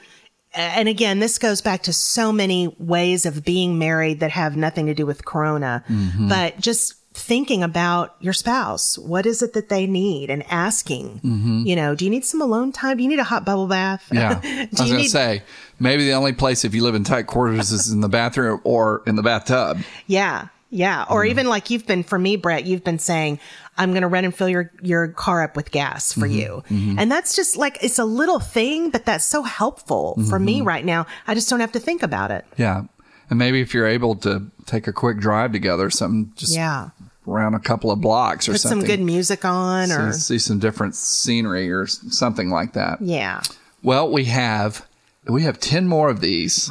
and 0.55 0.87
again, 0.87 1.19
this 1.19 1.37
goes 1.37 1.61
back 1.61 1.83
to 1.83 1.91
so 1.93 2.31
many 2.31 2.73
ways 2.79 3.25
of 3.25 3.43
being 3.43 3.77
married 3.77 4.21
that 4.21 4.31
have 4.31 4.55
nothing 4.55 4.85
to 4.85 4.93
do 4.93 5.05
with 5.05 5.25
Corona, 5.25 5.83
Mm-hmm. 5.89 6.29
but 6.29 6.59
just 6.61 6.93
thinking 7.19 7.61
about 7.63 8.15
your 8.19 8.33
spouse. 8.33 8.97
What 8.97 9.25
is 9.25 9.41
it 9.41 9.53
that 9.53 9.69
they 9.69 9.85
need 9.87 10.29
and 10.29 10.43
asking, 10.51 11.19
you 11.65 11.75
know, 11.75 11.93
do 11.95 12.05
you 12.05 12.11
need 12.11 12.25
some 12.25 12.41
alone 12.41 12.71
time? 12.71 12.97
Do 12.97 13.03
you 13.03 13.09
need 13.09 13.19
a 13.19 13.23
hot 13.23 13.45
bubble 13.45 13.67
bath? 13.67 14.09
Mm-hmm. 14.11 14.15
Yeah. 14.45 14.61
I 14.63 14.67
was 14.71 14.79
going 14.79 14.91
to 14.91 14.97
need, 14.97 15.07
say, 15.09 15.43
maybe 15.79 16.05
the 16.05 16.13
only 16.13 16.33
place 16.33 16.65
if 16.65 16.73
you 16.73 16.83
live 16.83 16.95
in 16.95 17.03
tight 17.03 17.27
quarters 17.27 17.71
is 17.71 17.91
in 17.91 18.01
the 18.01 18.09
bathroom 18.09 18.61
or 18.63 19.03
in 19.05 19.15
the 19.15 19.23
bathtub. 19.23 19.79
yeah. 20.07 20.47
Yeah. 20.71 21.05
Or 21.09 21.21
Mm-hmm. 21.23 21.31
even 21.31 21.47
like 21.47 21.69
you've 21.71 21.87
been, 21.87 22.03
for 22.03 22.19
me, 22.19 22.35
Brett, 22.35 22.63
you've 22.65 22.83
been 22.83 22.99
saying, 22.99 23.39
I'm 23.75 23.89
going 23.91 24.03
to 24.03 24.07
run 24.07 24.23
and 24.23 24.35
fill 24.35 24.47
your, 24.49 24.71
your 24.83 25.07
car 25.07 25.43
up 25.43 25.55
with 25.55 25.71
gas 25.71 26.11
Mm-hmm. 26.11 26.21
for 26.21 26.27
you. 26.27 26.63
And 26.69 27.11
that's 27.11 27.35
just 27.35 27.57
like, 27.57 27.79
it's 27.81 27.97
a 27.97 28.05
little 28.05 28.39
thing, 28.39 28.91
but 28.91 29.03
that's 29.03 29.25
so 29.25 29.41
helpful 29.41 30.13
for 30.29 30.35
Mm-hmm. 30.37 30.45
me 30.45 30.61
right 30.61 30.85
now. 30.85 31.07
I 31.25 31.33
just 31.33 31.49
don't 31.49 31.59
have 31.61 31.71
to 31.71 31.79
think 31.79 32.03
about 32.03 32.29
it. 32.29 32.45
Yeah. 32.57 32.83
And 33.31 33.39
maybe 33.39 33.61
if 33.61 33.73
you're 33.73 33.87
able 33.87 34.15
to 34.17 34.51
take 34.67 34.85
a 34.87 34.93
quick 34.93 35.17
drive 35.17 35.51
together, 35.53 35.89
something 35.89 36.33
just 36.35 36.53
Yeah. 36.53 36.89
Around 37.29 37.53
a 37.53 37.59
couple 37.59 37.91
of 37.91 38.01
blocks 38.01 38.47
or 38.49 38.53
Put 38.53 38.61
something. 38.61 38.81
some 38.81 38.87
good 38.87 38.99
music 39.01 39.45
on 39.45 39.91
or, 39.91 40.11
see, 40.13 40.19
see 40.19 40.39
some 40.39 40.59
different 40.59 40.95
scenery 40.95 41.71
or 41.71 41.87
something 41.87 42.49
like 42.49 42.73
that. 42.73 43.01
yeah. 43.01 43.41
Well, 43.83 44.11
we 44.11 44.25
have 44.25 44.85
we 45.27 45.43
have 45.43 45.59
10 45.59 45.87
more 45.87 46.09
of 46.09 46.21
these 46.21 46.69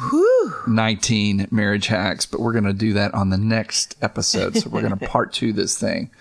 19 0.67 1.47
marriage 1.51 1.87
hacks, 1.87 2.25
but 2.25 2.39
we're 2.39 2.51
going 2.51 2.65
to 2.65 2.73
do 2.73 2.93
that 2.93 3.13
on 3.13 3.29
the 3.29 3.37
next 3.37 3.95
episode. 4.01 4.55
So 4.57 4.69
we're 4.69 4.81
going 4.81 4.95
to 4.99 5.07
part 5.07 5.33
2 5.33 5.53
this 5.53 5.77
thing. 5.77 6.11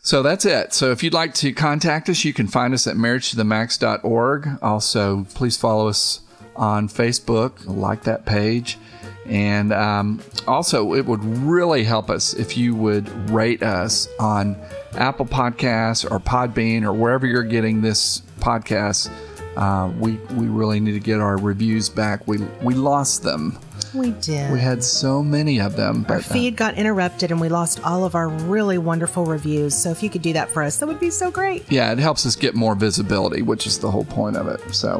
So 0.00 0.22
that's 0.22 0.44
it. 0.44 0.72
So 0.72 0.90
if 0.90 1.02
you'd 1.04 1.12
like 1.12 1.34
to 1.34 1.52
contact 1.52 2.08
us, 2.08 2.24
you 2.24 2.32
can 2.32 2.48
find 2.48 2.74
us 2.74 2.86
at 2.86 2.96
marriagetothemax.org. 2.96 4.58
Also, 4.60 5.26
please 5.34 5.56
follow 5.56 5.88
us 5.88 6.20
on 6.56 6.88
Facebook, 6.88 7.52
like 7.66 8.02
that 8.04 8.26
page. 8.26 8.78
And 9.26 9.72
um, 9.72 10.20
also, 10.48 10.94
it 10.94 11.06
would 11.06 11.24
really 11.24 11.84
help 11.84 12.10
us 12.10 12.34
if 12.34 12.56
you 12.56 12.74
would 12.74 13.08
rate 13.30 13.62
us 13.62 14.08
on 14.18 14.56
Apple 14.94 15.26
Podcasts 15.26 16.08
or 16.10 16.18
Podbean 16.18 16.82
or 16.82 16.92
wherever 16.92 17.26
you're 17.26 17.42
getting 17.44 17.80
this 17.82 18.22
podcast. 18.40 19.10
Uh, 19.56 19.92
we 19.98 20.12
we 20.34 20.46
really 20.46 20.80
need 20.80 20.92
to 20.92 21.00
get 21.00 21.20
our 21.20 21.36
reviews 21.36 21.88
back. 21.88 22.26
We 22.26 22.38
we 22.62 22.74
lost 22.74 23.22
them. 23.22 23.58
We 23.94 24.12
did. 24.12 24.50
We 24.50 24.58
had 24.58 24.82
so 24.82 25.22
many 25.22 25.60
of 25.60 25.76
them. 25.76 26.06
our 26.08 26.16
But, 26.16 26.30
uh, 26.30 26.32
feed 26.32 26.56
got 26.56 26.76
interrupted 26.76 27.30
and 27.30 27.38
we 27.38 27.50
lost 27.50 27.84
all 27.84 28.04
of 28.06 28.14
our 28.14 28.28
really 28.28 28.78
wonderful 28.78 29.26
reviews. 29.26 29.74
So 29.76 29.90
if 29.90 30.02
you 30.02 30.08
could 30.08 30.22
do 30.22 30.32
that 30.32 30.48
for 30.48 30.62
us, 30.62 30.78
that 30.78 30.86
would 30.86 30.98
be 31.00 31.10
so 31.10 31.30
great. 31.30 31.70
yeah, 31.70 31.92
it 31.92 31.98
helps 31.98 32.24
us 32.24 32.34
get 32.34 32.54
more 32.54 32.74
visibility, 32.74 33.42
which 33.42 33.66
is 33.66 33.78
the 33.78 33.90
whole 33.90 34.06
point 34.06 34.36
of 34.36 34.48
it. 34.48 34.60
So, 34.74 34.98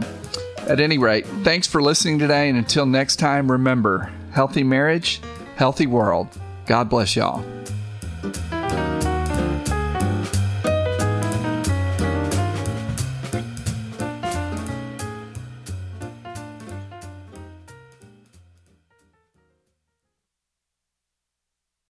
at 0.68 0.80
any 0.80 0.98
rate, 0.98 1.26
thanks 1.42 1.66
for 1.66 1.82
listening 1.82 2.18
today. 2.18 2.48
And 2.48 2.58
until 2.58 2.86
next 2.86 3.16
time, 3.16 3.50
remember 3.50 4.12
healthy 4.32 4.64
marriage, 4.64 5.20
healthy 5.56 5.86
world. 5.86 6.28
God 6.66 6.88
bless 6.88 7.16
y'all. 7.16 7.44